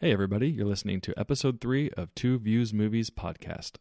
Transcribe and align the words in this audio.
Hey, 0.00 0.12
everybody, 0.12 0.48
you're 0.48 0.64
listening 0.66 1.00
to 1.02 1.18
episode 1.18 1.60
three 1.60 1.90
of 1.90 2.14
Two 2.14 2.38
Views 2.38 2.72
Movies 2.72 3.10
podcast. 3.10 3.76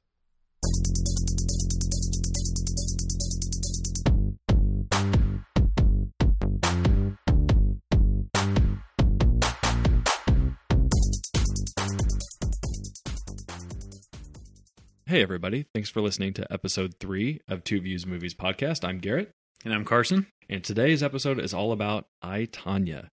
Hey, 15.05 15.23
everybody, 15.23 15.65
thanks 15.73 15.89
for 15.89 16.01
listening 16.01 16.33
to 16.33 16.51
episode 16.53 16.95
three 16.99 17.39
of 17.47 17.63
Two 17.63 17.81
Views 17.81 18.05
Movies 18.05 18.35
podcast. 18.35 18.87
I'm 18.87 18.99
Garrett, 18.99 19.31
And 19.65 19.73
I'm 19.73 19.83
Carson. 19.83 20.27
and 20.47 20.63
today's 20.63 21.01
episode 21.01 21.39
is 21.39 21.53
all 21.53 21.71
about 21.71 22.05
I, 22.21 22.45
Tonya. 22.45 23.07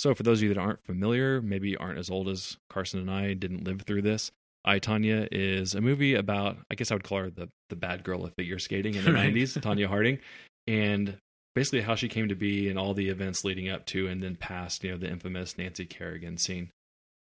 So, 0.00 0.14
for 0.14 0.22
those 0.22 0.38
of 0.38 0.44
you 0.44 0.54
that 0.54 0.58
aren't 0.58 0.82
familiar, 0.82 1.42
maybe 1.42 1.76
aren't 1.76 1.98
as 1.98 2.08
old 2.08 2.30
as 2.30 2.56
Carson 2.70 3.00
and 3.00 3.10
I, 3.10 3.34
didn't 3.34 3.64
live 3.64 3.82
through 3.82 4.00
this, 4.00 4.32
I, 4.64 4.78
Tonya 4.78 5.28
is 5.30 5.74
a 5.74 5.82
movie 5.82 6.14
about, 6.14 6.56
I 6.70 6.74
guess 6.74 6.90
I 6.90 6.94
would 6.94 7.04
call 7.04 7.18
her 7.18 7.28
the, 7.28 7.50
the 7.68 7.76
bad 7.76 8.02
girl 8.02 8.24
of 8.24 8.32
figure 8.32 8.58
skating 8.58 8.94
in 8.94 9.04
the 9.04 9.12
Right. 9.12 9.30
90s, 9.30 9.60
Tonya 9.60 9.88
Harding, 9.88 10.18
and 10.66 11.18
basically 11.54 11.82
how 11.82 11.96
she 11.96 12.08
came 12.08 12.28
to 12.28 12.34
be 12.34 12.70
and 12.70 12.78
all 12.78 12.94
the 12.94 13.10
events 13.10 13.44
leading 13.44 13.68
up 13.68 13.84
to 13.88 14.06
and 14.06 14.22
then 14.22 14.36
past, 14.36 14.82
you 14.82 14.90
know, 14.90 14.96
the 14.96 15.10
infamous 15.10 15.58
Nancy 15.58 15.84
Kerrigan 15.84 16.38
scene. 16.38 16.70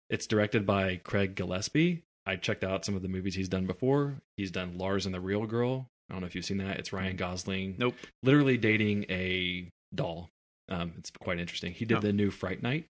It's 0.09 0.27
directed 0.27 0.65
by 0.65 0.97
Craig 0.97 1.35
Gillespie. 1.35 2.03
I 2.25 2.35
checked 2.35 2.65
out 2.65 2.83
some 2.83 2.97
of 2.97 3.01
the 3.01 3.07
movies 3.07 3.35
he's 3.35 3.47
done 3.47 3.67
before. 3.67 4.15
He's 4.35 4.51
done 4.51 4.77
Lars 4.77 5.05
and 5.05 5.15
the 5.15 5.21
Real 5.21 5.45
Girl. 5.45 5.87
I 6.09 6.13
don't 6.13 6.19
know 6.19 6.27
if 6.27 6.35
you've 6.35 6.43
seen 6.43 6.57
that. 6.57 6.77
It's 6.77 6.91
Ryan 6.91 7.13
mm. 7.13 7.19
Gosling 7.19 7.75
Nope. 7.77 7.95
literally 8.21 8.57
dating 8.57 9.05
a 9.09 9.69
doll. 9.95 10.29
Um, 10.69 10.93
it's 10.97 11.11
quite 11.19 11.39
interesting. 11.39 11.73
He 11.73 11.85
did 11.85 11.97
Oh. 11.97 12.01
the 12.01 12.13
new 12.13 12.31
Fright 12.31 12.61
Night 12.61 12.85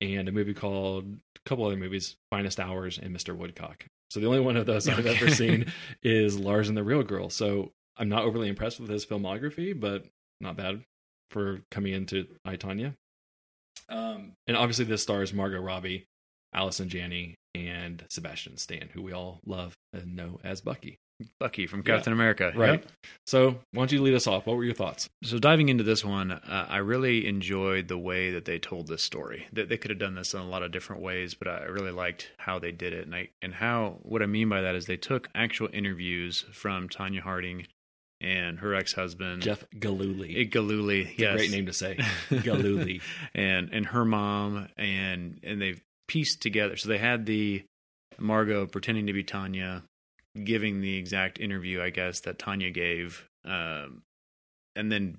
and 0.00 0.28
a 0.28 0.32
movie 0.32 0.54
called 0.54 1.04
a 1.36 1.40
couple 1.48 1.64
other 1.64 1.76
movies, 1.76 2.16
Finest 2.30 2.60
Hours 2.60 2.98
and 2.98 3.14
Mr. 3.16 3.36
Woodcock. 3.36 3.86
So 4.10 4.20
the 4.20 4.26
only 4.26 4.40
one 4.40 4.56
of 4.56 4.66
those 4.66 4.88
I've 4.88 5.06
ever 5.06 5.30
seen 5.30 5.72
is 6.02 6.38
Lars 6.38 6.68
and 6.68 6.76
the 6.76 6.84
Real 6.84 7.02
Girl. 7.02 7.30
So 7.30 7.72
I'm 7.96 8.08
not 8.08 8.24
overly 8.24 8.48
impressed 8.48 8.78
with 8.80 8.90
his 8.90 9.06
filmography, 9.06 9.78
but 9.78 10.04
not 10.40 10.56
bad 10.56 10.84
for 11.30 11.62
coming 11.70 11.94
into 11.94 12.26
I 12.44 12.56
Tonya. 12.56 12.94
Um, 13.88 14.32
and 14.46 14.56
obviously 14.56 14.84
this 14.84 15.02
stars 15.02 15.32
Margot 15.32 15.60
Robbie, 15.60 16.06
Allison 16.52 16.88
Janney, 16.88 17.36
and 17.54 18.04
Sebastian 18.10 18.56
Stan, 18.58 18.88
who 18.92 19.02
we 19.02 19.12
all 19.12 19.40
love 19.46 19.74
and 19.92 20.16
know 20.16 20.40
as 20.44 20.60
Bucky. 20.60 20.98
Bucky 21.38 21.66
from 21.66 21.80
Yeah. 21.80 21.94
Captain 21.96 22.12
America. 22.12 22.52
Right. 22.54 22.80
Yep. 22.80 22.86
So 23.26 23.50
why 23.72 23.80
don't 23.82 23.92
you 23.92 24.02
lead 24.02 24.14
us 24.14 24.26
off? 24.26 24.46
What 24.46 24.56
were 24.56 24.64
your 24.64 24.74
thoughts? 24.74 25.08
So 25.24 25.38
diving 25.38 25.68
into 25.68 25.84
this 25.84 26.04
one, 26.04 26.30
uh, 26.32 26.66
I 26.68 26.78
really 26.78 27.26
enjoyed 27.26 27.88
the 27.88 27.98
way 27.98 28.30
that 28.32 28.44
they 28.44 28.58
told 28.58 28.88
this 28.88 29.02
story. 29.02 29.46
They, 29.52 29.64
they 29.64 29.76
could 29.76 29.90
have 29.90 29.98
done 29.98 30.14
this 30.14 30.34
in 30.34 30.40
a 30.40 30.46
lot 30.48 30.62
of 30.62 30.72
different 30.72 31.02
ways, 31.02 31.34
but 31.34 31.48
I 31.48 31.64
really 31.64 31.90
liked 31.92 32.30
how 32.38 32.58
they 32.58 32.72
did 32.72 32.92
it. 32.92 33.04
And 33.06 33.14
I 33.14 33.28
and 33.40 33.54
how 33.54 33.98
what 34.02 34.22
I 34.22 34.26
mean 34.26 34.48
by 34.48 34.60
that 34.62 34.74
is 34.74 34.86
they 34.86 34.96
took 34.96 35.28
actual 35.34 35.68
interviews 35.72 36.44
from 36.52 36.88
Tonya 36.88 37.20
Harding 37.20 37.66
and 38.20 38.60
her 38.60 38.72
ex-husband 38.74 39.42
Jeff 39.42 39.64
Gillooly. 39.78 40.44
Gillooly. 40.44 41.02
It's 41.02 41.18
Yes, 41.18 41.36
great 41.36 41.50
name 41.50 41.66
to 41.66 41.72
say. 41.72 41.98
Gillooly. 42.42 43.00
and 43.34 43.70
and 43.72 43.86
her 43.86 44.04
mom 44.04 44.68
and 44.76 45.40
and 45.42 45.60
they've 45.60 45.80
pieced 46.08 46.40
together. 46.42 46.76
So 46.76 46.88
they 46.88 46.98
had 46.98 47.26
the 47.26 47.64
Margot 48.18 48.66
pretending 48.66 49.06
to 49.06 49.12
be 49.12 49.24
Tonya, 49.24 49.82
giving 50.44 50.80
the 50.80 50.96
exact 50.96 51.38
interview, 51.40 51.82
I 51.82 51.90
guess, 51.90 52.20
that 52.20 52.38
Tonya 52.38 52.72
gave, 52.72 53.28
um, 53.44 54.02
and 54.74 54.90
then 54.90 55.18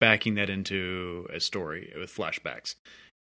backing 0.00 0.34
that 0.34 0.50
into 0.50 1.26
a 1.32 1.40
story 1.40 1.92
with 1.98 2.14
flashbacks. 2.14 2.74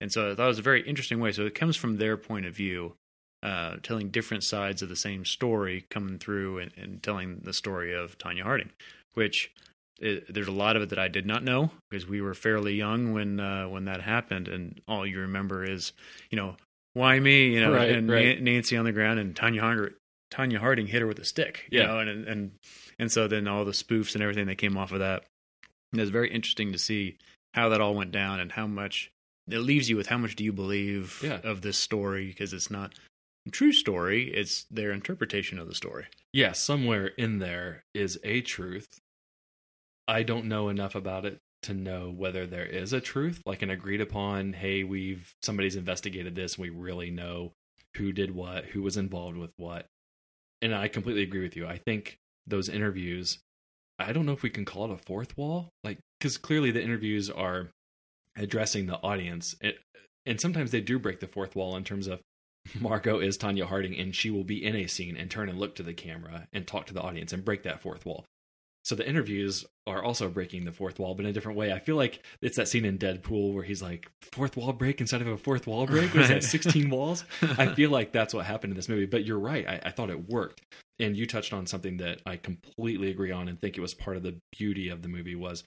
And 0.02 0.12
so 0.12 0.32
I 0.32 0.36
thought 0.36 0.46
it 0.46 0.48
was 0.48 0.60
a 0.60 0.64
very 0.64 0.82
interesting 0.88 1.20
way. 1.20 1.32
So 1.32 1.46
it 1.46 1.56
comes 1.56 1.76
from 1.76 1.98
their 1.98 2.18
point 2.18 2.46
of 2.46 2.56
view, 2.56 2.96
uh, 3.44 3.78
telling 3.84 4.10
different 4.10 4.44
sides 4.44 4.82
of 4.82 4.90
the 4.90 4.96
same 4.96 5.26
story, 5.26 5.86
coming 5.90 6.18
through 6.18 6.60
and, 6.60 6.72
and 6.78 7.04
telling 7.04 7.42
the 7.44 7.54
story 7.54 7.94
of 7.94 8.18
Tonya 8.18 8.44
Harding, 8.44 8.72
which 9.14 9.52
it, 10.00 10.34
there's 10.34 10.48
a 10.48 10.54
lot 10.54 10.76
of 10.76 10.82
it 10.84 10.90
that 10.90 11.00
I 11.00 11.08
did 11.10 11.26
not 11.26 11.44
know 11.44 11.72
because 11.90 12.08
we 12.08 12.22
were 12.22 12.34
fairly 12.34 12.76
young 12.76 13.14
when 13.14 13.40
uh, 13.40 13.68
when 13.68 13.86
that 13.86 14.02
happened, 14.02 14.48
and 14.48 14.80
all 14.88 15.06
you 15.06 15.20
remember 15.20 15.64
is, 15.64 15.92
you 16.30 16.38
know, 16.38 16.56
why 16.94 17.20
me, 17.20 17.50
you 17.50 17.62
know, 17.62 17.74
Right, 17.74 17.92
and 17.92 18.10
right. 18.10 18.36
Nan- 18.38 18.44
Nancy 18.46 18.78
on 18.78 18.86
the 18.86 18.92
ground, 18.92 19.20
and 19.20 19.36
Tonya 19.36 19.60
Harding, 19.60 19.94
Tonya 20.32 20.58
Harding 20.60 20.88
hit 20.88 21.02
her 21.02 21.08
with 21.08 21.20
a 21.20 21.26
stick, 21.26 21.68
you 21.72 21.80
Yeah. 21.80 21.88
know, 21.88 22.00
and 22.00 22.28
and 22.28 22.52
and 23.00 23.12
so 23.12 23.28
then 23.28 23.48
all 23.48 23.66
the 23.66 23.72
spoofs 23.72 24.14
and 24.14 24.22
everything 24.22 24.48
that 24.48 24.58
came 24.58 24.78
off 24.78 24.92
of 24.92 25.00
that. 25.00 25.26
And 25.92 26.00
was 26.02 26.10
very 26.12 26.30
interesting 26.32 26.72
to 26.72 26.78
see 26.78 27.18
how 27.56 27.70
that 27.70 27.82
all 27.82 27.96
went 27.96 28.12
down 28.12 28.40
and 28.40 28.52
how 28.52 28.68
much 28.68 29.10
it 29.50 29.58
leaves 29.58 29.90
you 29.90 29.98
with 29.98 30.08
how 30.08 30.18
much 30.20 30.36
do 30.36 30.44
you 30.44 30.54
believe 30.54 31.20
Yeah. 31.24 31.40
of 31.44 31.62
this 31.62 31.78
story 31.78 32.28
because 32.28 32.54
it's 32.54 32.70
not 32.70 32.94
a 33.48 33.50
true 33.52 33.72
story; 33.74 34.32
it's 34.32 34.66
their 34.70 34.92
interpretation 34.92 35.58
of 35.58 35.68
the 35.68 35.74
story. 35.76 36.06
yeah, 36.32 36.52
somewhere 36.52 37.08
in 37.08 37.40
there 37.40 37.84
is 37.96 38.20
a 38.24 38.42
truth. 38.42 39.00
I 40.08 40.22
don't 40.24 40.46
know 40.46 40.70
enough 40.70 40.94
about 40.96 41.26
it 41.26 41.40
to 41.64 41.74
know 41.74 42.10
whether 42.12 42.46
there 42.48 42.66
is 42.66 42.94
a 42.94 43.02
truth, 43.02 43.42
like 43.46 43.62
an 43.64 43.70
agreed 43.70 44.00
upon, 44.02 44.54
hey, 44.54 44.84
we've 44.84 45.34
somebody's 45.44 45.76
investigated 45.76 46.36
this, 46.36 46.58
we 46.58 46.70
really 46.70 47.10
know 47.12 47.52
who 47.98 48.12
did 48.12 48.32
what, 48.32 48.66
who 48.66 48.82
was 48.84 48.96
involved 48.98 49.38
with 49.38 49.52
what. 49.58 49.88
And 50.62 50.76
I 50.76 50.88
completely 50.88 51.24
agree 51.24 51.42
with 51.42 51.56
you. 51.56 51.68
I 51.68 51.78
think 51.78 52.18
those 52.46 52.70
interviews, 52.70 53.40
I 53.98 54.12
don't 54.12 54.26
know 54.26 54.34
if 54.34 54.44
we 54.44 54.50
can 54.50 54.66
call 54.66 54.86
it 54.86 54.92
a 54.92 54.98
fourth 54.98 55.38
wall, 55.38 55.70
like 55.84 56.00
because 56.20 56.38
clearly 56.38 56.72
the 56.72 56.84
interviews 56.84 57.30
are 57.30 57.70
addressing 58.36 58.86
the 58.86 58.98
audience, 58.98 59.56
and, 59.62 59.74
and 60.26 60.42
sometimes 60.42 60.72
they 60.72 60.82
do 60.82 61.00
break 61.00 61.20
the 61.20 61.28
fourth 61.28 61.56
wall 61.56 61.76
in 61.76 61.84
terms 61.84 62.08
of 62.08 62.20
Margot 62.80 63.20
is 63.20 63.38
Tonya 63.38 63.66
Harding, 63.66 63.98
and 63.98 64.16
she 64.16 64.30
will 64.30 64.44
be 64.44 64.64
in 64.64 64.76
a 64.76 64.88
scene 64.88 65.16
and 65.16 65.32
turn 65.32 65.50
and 65.50 65.60
look 65.60 65.76
to 65.76 65.84
the 65.84 65.94
camera 65.94 66.48
and 66.52 66.68
talk 66.68 66.86
to 66.88 66.94
the 66.94 67.02
audience 67.02 67.34
and 67.34 67.46
break 67.46 67.64
that 67.64 67.82
fourth 67.82 68.06
wall. 68.06 68.26
So 68.86 68.96
the 68.96 69.08
interviews 69.08 69.66
are 69.86 70.04
also 70.04 70.30
breaking 70.30 70.66
the 70.66 70.72
fourth 70.72 71.00
wall, 71.00 71.16
but 71.16 71.26
in 71.26 71.32
a 71.32 71.34
different 71.34 71.58
way. 71.58 71.74
I 71.74 71.80
feel 71.80 71.96
like 71.96 72.24
it's 72.42 72.56
that 72.58 72.68
scene 72.68 72.86
in 72.86 72.98
Deadpool 72.98 73.54
where 73.54 73.64
he's 73.64 73.82
like, 73.82 74.10
fourth 74.32 74.56
wall 74.56 74.74
break 74.74 75.02
instead 75.02 75.22
of 75.22 75.28
a 75.28 75.38
fourth 75.38 75.68
wall 75.68 75.86
break? 75.86 76.14
Was 76.14 76.30
that 76.30 76.44
16 76.44 76.90
walls? 76.92 77.24
I 77.42 77.74
feel 77.74 77.90
like 77.90 78.12
that's 78.12 78.34
what 78.34 78.46
happened 78.46 78.72
in 78.72 78.76
this 78.76 78.90
movie, 78.90 79.06
but 79.06 79.26
you're 79.26 79.40
right. 79.40 79.68
I, 79.68 79.82
I 79.86 79.92
thought 79.92 80.10
it 80.10 80.30
worked. 80.30 80.62
And 81.00 81.16
you 81.16 81.26
touched 81.26 81.54
on 81.54 81.66
something 81.66 81.98
that 81.98 82.22
I 82.26 82.38
completely 82.38 83.10
agree 83.10 83.32
on 83.32 83.48
and 83.48 83.60
think 83.60 83.78
it 83.78 83.82
was 83.82 83.94
part 83.94 84.18
of 84.18 84.24
the 84.24 84.38
beauty 84.58 84.90
of 84.90 85.02
the 85.02 85.08
movie 85.08 85.36
was 85.36 85.64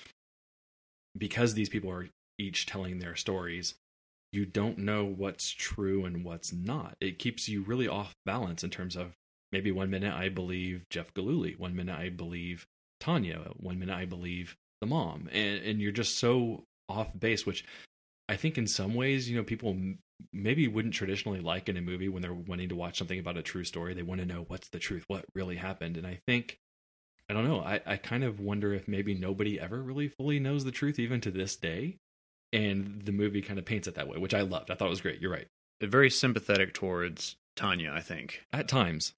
because 1.16 1.54
these 1.54 1.68
people 1.68 1.90
are 1.90 2.08
each 2.38 2.66
telling 2.66 2.98
their 2.98 3.16
stories, 3.16 3.74
you 4.32 4.46
don't 4.46 4.78
know 4.78 5.04
what's 5.04 5.50
true 5.50 6.04
and 6.04 6.24
what's 6.24 6.52
not. 6.52 6.96
It 7.00 7.18
keeps 7.18 7.48
you 7.48 7.62
really 7.62 7.88
off 7.88 8.14
balance 8.24 8.64
in 8.64 8.70
terms 8.70 8.96
of 8.96 9.12
maybe 9.52 9.70
one 9.70 9.90
minute 9.90 10.14
I 10.14 10.28
believe 10.28 10.84
Jeff 10.90 11.12
Gillooly, 11.14 11.54
one 11.56 11.76
minute 11.76 11.98
I 11.98 12.08
believe 12.08 12.66
Tonya, 13.02 13.52
one 13.58 13.78
minute 13.78 13.96
I 13.96 14.04
believe 14.04 14.56
the 14.80 14.86
mom, 14.86 15.28
and 15.32 15.62
and 15.62 15.80
you're 15.80 15.92
just 15.92 16.18
so 16.18 16.64
off 16.88 17.08
base, 17.18 17.44
which 17.44 17.64
I 18.28 18.36
think 18.36 18.58
in 18.58 18.66
some 18.66 18.94
ways, 18.94 19.28
you 19.28 19.36
know, 19.36 19.42
people 19.42 19.76
maybe 20.32 20.68
wouldn't 20.68 20.94
traditionally 20.94 21.40
like 21.40 21.68
in 21.68 21.76
a 21.76 21.80
movie 21.80 22.08
when 22.08 22.22
they're 22.22 22.32
wanting 22.32 22.68
to 22.68 22.76
watch 22.76 22.98
something 22.98 23.18
about 23.18 23.36
a 23.36 23.42
true 23.42 23.64
story. 23.64 23.94
They 23.94 24.02
want 24.02 24.20
to 24.20 24.26
know 24.26 24.44
what's 24.46 24.68
the 24.68 24.78
truth, 24.78 25.04
what 25.08 25.24
really 25.34 25.56
happened, 25.56 25.96
and 25.96 26.06
I 26.06 26.20
think. 26.26 26.58
I 27.30 27.34
don't 27.34 27.48
know. 27.48 27.60
I, 27.60 27.80
I 27.86 27.96
kind 27.96 28.24
of 28.24 28.40
wonder 28.40 28.74
if 28.74 28.88
maybe 28.88 29.14
nobody 29.14 29.58
ever 29.58 29.80
really 29.80 30.08
fully 30.08 30.38
knows 30.38 30.64
the 30.64 30.72
truth, 30.72 30.98
even 30.98 31.20
to 31.22 31.30
this 31.30 31.56
day. 31.56 31.96
And 32.52 33.00
the 33.04 33.12
movie 33.12 33.40
kind 33.40 33.58
of 33.58 33.64
paints 33.64 33.88
it 33.88 33.94
that 33.94 34.08
way, 34.08 34.18
which 34.18 34.34
I 34.34 34.42
loved. 34.42 34.70
I 34.70 34.74
thought 34.74 34.88
it 34.88 34.90
was 34.90 35.00
great. 35.00 35.20
You're 35.20 35.32
right. 35.32 35.46
very 35.80 36.10
sympathetic 36.10 36.74
towards 36.74 37.36
Tonya, 37.56 37.92
I 37.92 38.00
think. 38.00 38.42
At 38.52 38.68
times, 38.68 39.14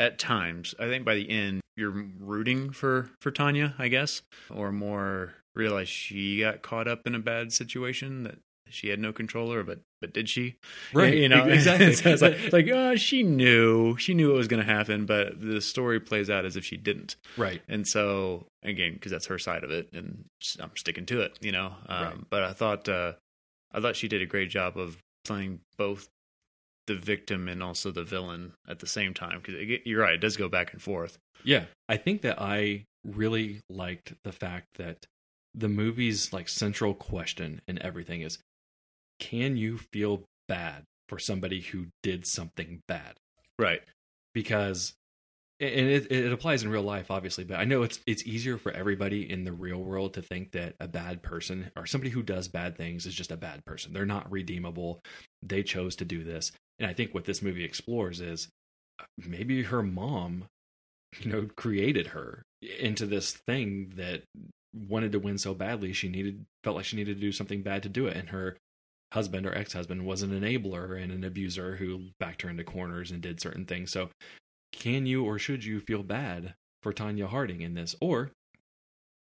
At 0.00 0.18
times, 0.18 0.74
I 0.78 0.86
think 0.86 1.04
by 1.04 1.14
the 1.14 1.30
end 1.30 1.60
you're 1.76 2.04
rooting 2.18 2.70
for 2.70 3.10
for 3.20 3.30
Tonya, 3.30 3.74
I 3.78 3.88
guess, 3.88 4.22
or 4.52 4.72
more 4.72 5.34
realize 5.54 5.88
she 5.88 6.40
got 6.40 6.62
caught 6.62 6.88
up 6.88 7.02
in 7.06 7.14
a 7.14 7.18
bad 7.18 7.52
situation 7.52 8.22
that 8.24 8.38
she 8.68 8.88
had 8.88 8.98
no 8.98 9.12
control 9.12 9.50
over, 9.50 9.62
but 9.62 9.80
but 10.00 10.14
did 10.14 10.28
she? 10.28 10.56
Right, 10.94 11.14
you 11.14 11.28
know, 11.28 11.44
exactly. 11.44 11.92
so 11.94 12.10
it's 12.10 12.22
like, 12.22 12.32
it's 12.34 12.52
like 12.52 12.68
oh, 12.68 12.96
she 12.96 13.22
knew, 13.22 13.96
she 13.98 14.14
knew 14.14 14.28
what 14.28 14.36
was 14.36 14.48
going 14.48 14.64
to 14.64 14.72
happen, 14.72 15.04
but 15.06 15.40
the 15.40 15.60
story 15.60 16.00
plays 16.00 16.30
out 16.30 16.44
as 16.44 16.56
if 16.56 16.64
she 16.64 16.76
didn't. 16.76 17.16
right. 17.36 17.60
And 17.68 17.86
so 17.86 18.46
again, 18.62 18.94
because 18.94 19.12
that's 19.12 19.26
her 19.26 19.38
side 19.38 19.64
of 19.64 19.70
it, 19.70 19.88
and 19.92 20.24
I'm 20.60 20.70
sticking 20.76 21.06
to 21.06 21.20
it, 21.20 21.38
you 21.40 21.52
know. 21.52 21.74
Um, 21.86 22.04
Right. 22.04 22.16
But 22.30 22.42
I 22.44 22.52
thought 22.52 22.88
uh, 22.88 23.12
I 23.72 23.80
thought 23.80 23.96
she 23.96 24.08
did 24.08 24.22
a 24.22 24.26
great 24.26 24.50
job 24.50 24.78
of 24.78 24.96
playing 25.24 25.60
both 25.76 26.08
the 26.86 26.94
victim 26.94 27.48
and 27.48 27.62
also 27.62 27.90
the 27.90 28.04
villain 28.04 28.52
at 28.68 28.78
the 28.78 28.86
same 28.86 29.14
time. 29.14 29.40
Because 29.42 29.80
you're 29.84 30.02
right, 30.02 30.14
it 30.14 30.20
does 30.20 30.36
go 30.36 30.48
back 30.48 30.72
and 30.72 30.82
forth. 30.82 31.18
Yeah, 31.44 31.64
I 31.88 31.96
think 31.96 32.22
that 32.22 32.40
I 32.40 32.84
really 33.04 33.60
liked 33.68 34.14
the 34.24 34.32
fact 34.32 34.66
that 34.76 35.06
the 35.54 35.68
movie's 35.68 36.32
like 36.32 36.48
central 36.48 36.94
question 36.94 37.60
and 37.66 37.78
everything 37.80 38.20
is 38.22 38.38
can 39.18 39.56
you 39.56 39.78
feel 39.92 40.22
bad 40.48 40.84
for 41.08 41.18
somebody 41.18 41.60
who 41.60 41.86
did 42.02 42.26
something 42.26 42.80
bad? 42.86 43.16
Right. 43.58 43.82
Because 44.32 44.94
and 45.60 45.88
it, 45.88 46.10
it 46.10 46.32
applies 46.32 46.62
in 46.62 46.70
real 46.70 46.82
life 46.82 47.10
obviously 47.10 47.44
but 47.44 47.58
i 47.58 47.64
know 47.64 47.82
it's 47.82 48.00
it's 48.06 48.26
easier 48.26 48.56
for 48.56 48.72
everybody 48.72 49.30
in 49.30 49.44
the 49.44 49.52
real 49.52 49.78
world 49.78 50.14
to 50.14 50.22
think 50.22 50.52
that 50.52 50.74
a 50.80 50.88
bad 50.88 51.22
person 51.22 51.70
or 51.76 51.86
somebody 51.86 52.10
who 52.10 52.22
does 52.22 52.48
bad 52.48 52.76
things 52.76 53.06
is 53.06 53.14
just 53.14 53.30
a 53.30 53.36
bad 53.36 53.64
person 53.66 53.92
they're 53.92 54.06
not 54.06 54.30
redeemable 54.32 55.00
they 55.42 55.62
chose 55.62 55.94
to 55.94 56.04
do 56.04 56.24
this 56.24 56.50
And 56.80 56.90
I 56.90 56.94
think 56.94 57.14
what 57.14 57.26
this 57.26 57.42
movie 57.42 57.64
explores 57.64 58.20
is 58.20 58.48
uh, 58.98 59.04
maybe 59.18 59.62
her 59.62 59.82
mom, 59.82 60.46
you 61.20 61.30
know, 61.30 61.48
created 61.56 62.08
her 62.08 62.42
into 62.78 63.06
this 63.06 63.32
thing 63.46 63.92
that 63.96 64.22
wanted 64.74 65.12
to 65.12 65.18
win 65.18 65.36
so 65.36 65.52
badly 65.52 65.92
she 65.92 66.08
needed 66.08 66.44
felt 66.62 66.76
like 66.76 66.84
she 66.84 66.96
needed 66.96 67.16
to 67.16 67.20
do 67.20 67.32
something 67.32 67.62
bad 67.62 67.82
to 67.82 67.88
do 67.88 68.06
it. 68.06 68.16
And 68.16 68.30
her 68.30 68.56
husband 69.12 69.46
or 69.46 69.54
ex-husband 69.54 70.06
was 70.06 70.22
an 70.22 70.30
enabler 70.30 71.00
and 71.00 71.10
an 71.12 71.24
abuser 71.24 71.76
who 71.76 72.06
backed 72.18 72.42
her 72.42 72.50
into 72.50 72.64
corners 72.64 73.10
and 73.10 73.20
did 73.20 73.40
certain 73.40 73.66
things. 73.66 73.90
So 73.90 74.10
can 74.72 75.06
you 75.06 75.24
or 75.24 75.38
should 75.38 75.64
you 75.64 75.80
feel 75.80 76.02
bad 76.02 76.54
for 76.82 76.92
Tonya 76.92 77.26
Harding 77.26 77.60
in 77.60 77.74
this? 77.74 77.96
Or 78.00 78.30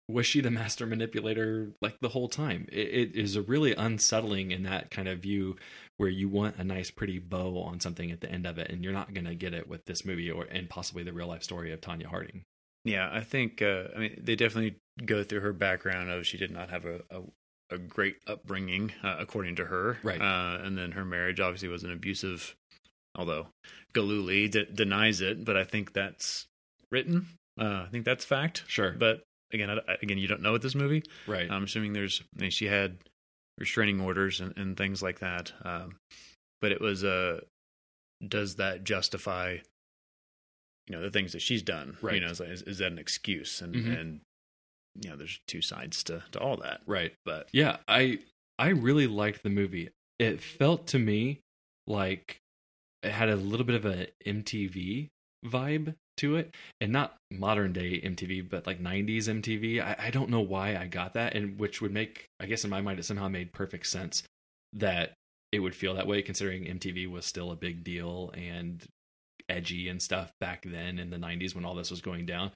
was 0.10 0.25
she 0.25 0.42
the 0.42 0.51
master 0.51 0.86
manipulator 0.86 1.71
like 1.81 1.98
the 2.01 2.10
whole 2.10 2.27
time? 2.27 2.68
It, 2.71 2.88
it 2.88 3.15
is 3.15 3.36
a 3.36 3.42
really 3.42 3.74
unsettling 3.74 4.51
in 4.51 4.63
that 4.63 4.92
kind 4.92 5.07
of 5.07 5.19
view 5.19 5.56
where 5.98 6.10
you 6.10 6.30
want 6.30 6.58
a 6.58 6.64
nice 6.64 6.92
pretty 6.92 7.20
bow 7.20 7.60
on 7.62 7.80
something 7.80 8.12
at 8.12 8.22
the 8.22 8.32
end 8.32 8.46
of 8.46 8.58
it 8.58 8.70
and 8.70 8.84
you're 8.84 8.94
not 8.94 9.14
going 9.14 9.26
to 9.26 9.36
get 9.36 9.54
it 9.54 9.68
with 9.68 9.86
this 9.86 10.06
movie 10.06 10.30
or 10.32 10.44
and 10.46 10.70
possibly 10.70 11.04
the 11.04 11.14
real 11.14 11.28
life 11.28 11.44
story 11.44 11.72
of 11.72 11.82
Tonya 11.82 12.06
Harding 12.06 12.44
yeah, 12.88 13.10
I 13.12 13.22
think 13.22 13.62
uh, 13.62 13.84
I 13.96 14.00
mean 14.00 14.22
they 14.24 14.36
definitely 14.36 14.78
go 15.06 15.24
through 15.24 15.42
her 15.42 15.52
background 15.54 16.10
of 16.10 16.26
she 16.26 16.38
did 16.38 16.52
not 16.52 16.70
have 16.70 16.86
a 16.86 17.02
a, 17.12 17.76
a 17.76 17.78
great 17.78 18.16
upbringing 18.28 18.94
uh, 19.04 19.18
according 19.20 19.58
to 19.58 19.66
her, 19.66 19.98
Right. 20.04 20.22
Uh, 20.22 20.60
and 20.64 20.78
then 20.78 20.92
her 20.94 21.04
marriage 21.04 21.42
obviously 21.42 21.68
was 21.68 21.84
an 21.84 21.92
abusive, 21.92 22.56
although 23.14 23.48
Gillooly 23.94 24.48
d- 24.48 24.68
denies 24.74 25.20
it, 25.20 25.44
but 25.44 25.58
I 25.58 25.66
think 25.66 25.92
that's 25.92 26.48
written. 26.90 27.28
Uh, 27.60 27.84
I 27.86 27.88
think 27.92 28.06
that's 28.06 28.24
fact. 28.24 28.64
sure 28.68 28.92
But 28.92 29.24
again, 29.52 29.70
I, 29.70 29.80
again, 30.02 30.18
you 30.18 30.28
don't 30.28 30.42
know 30.42 30.54
with 30.54 30.62
this 30.62 30.76
movie. 30.76 31.04
right 31.28 31.52
I'm 31.52 31.66
assuming 31.66 31.92
there's 31.92 32.24
I 32.38 32.42
mean, 32.44 32.52
she 32.52 32.68
had 32.68 33.00
restraining 33.57 34.00
orders 34.01 34.39
and, 34.39 34.56
and 34.57 34.77
things 34.77 35.01
like 35.01 35.19
that. 35.19 35.51
Um, 35.63 35.95
but 36.62 36.71
it 36.71 36.81
was 36.81 37.04
uh, 37.04 37.42
does 38.27 38.56
that 38.56 38.83
justify 38.83 39.57
you 40.88 40.95
know 40.95 41.01
the 41.01 41.12
things 41.12 41.33
that 41.33 41.42
she's 41.42 41.62
done? 41.63 41.98
Right. 42.01 42.15
You 42.15 42.21
know, 42.21 42.31
is, 42.31 42.39
is, 42.42 42.62
is 42.63 42.77
that 42.80 42.92
an 42.92 42.98
excuse? 43.00 43.62
And 43.62 43.75
Mhm. 43.75 44.00
and 44.00 44.21
you 45.01 45.09
know, 45.09 45.15
there's 45.15 45.39
two 45.48 45.62
sides 45.62 46.04
to 46.06 46.24
to 46.31 46.39
all 46.39 46.57
that. 46.57 46.81
right 46.88 47.13
But 47.25 47.50
Yeah, 47.54 47.77
I 47.88 48.19
I 48.57 48.69
really 48.69 49.06
liked 49.07 49.44
the 49.44 49.50
movie. 49.50 49.89
It 50.18 50.42
felt 50.42 50.88
to 50.88 51.00
me 51.00 51.42
like 51.86 52.39
it 53.03 53.12
had 53.12 53.30
a 53.30 53.36
little 53.36 53.65
bit 53.65 53.75
of 53.75 53.86
a 53.86 54.07
MTV 54.25 55.10
vibe 55.45 55.94
to 56.18 56.36
it, 56.36 56.56
and 56.81 56.92
not 56.92 57.16
modern 57.31 57.74
day 57.74 58.02
MTV, 58.02 58.50
but 58.50 58.68
like 58.68 58.81
'90s 58.81 59.24
MTV. 59.24 59.81
I, 59.81 59.96
I 60.08 60.10
don't 60.10 60.30
know 60.30 60.42
why 60.42 60.75
I 60.75 60.88
got 60.88 61.14
that, 61.14 61.36
and 61.36 61.60
which 61.60 61.81
would 61.81 61.94
make, 61.94 62.25
I 62.40 62.46
guess, 62.46 62.64
in 62.64 62.69
my 62.69 62.81
mind, 62.81 63.00
it 63.00 63.04
somehow 63.04 63.28
made 63.28 63.54
perfect 63.54 63.88
sense 63.88 64.24
that 64.74 65.14
it 65.52 65.60
would 65.60 65.75
feel 65.75 65.96
that 65.96 66.08
way, 66.08 66.22
considering 66.22 66.66
MTV 66.66 67.10
was 67.10 67.25
still 67.25 67.52
a 67.52 67.56
big 67.56 67.84
deal 67.84 68.31
and 68.36 68.84
edgy 69.50 69.88
and 69.88 70.02
stuff 70.02 70.31
back 70.42 70.64
then 70.66 71.00
in 71.00 71.10
the 71.10 71.18
'90s 71.18 71.56
when 71.56 71.66
all 71.66 71.75
this 71.75 71.92
was 71.92 72.02
going 72.02 72.25
down. 72.25 72.52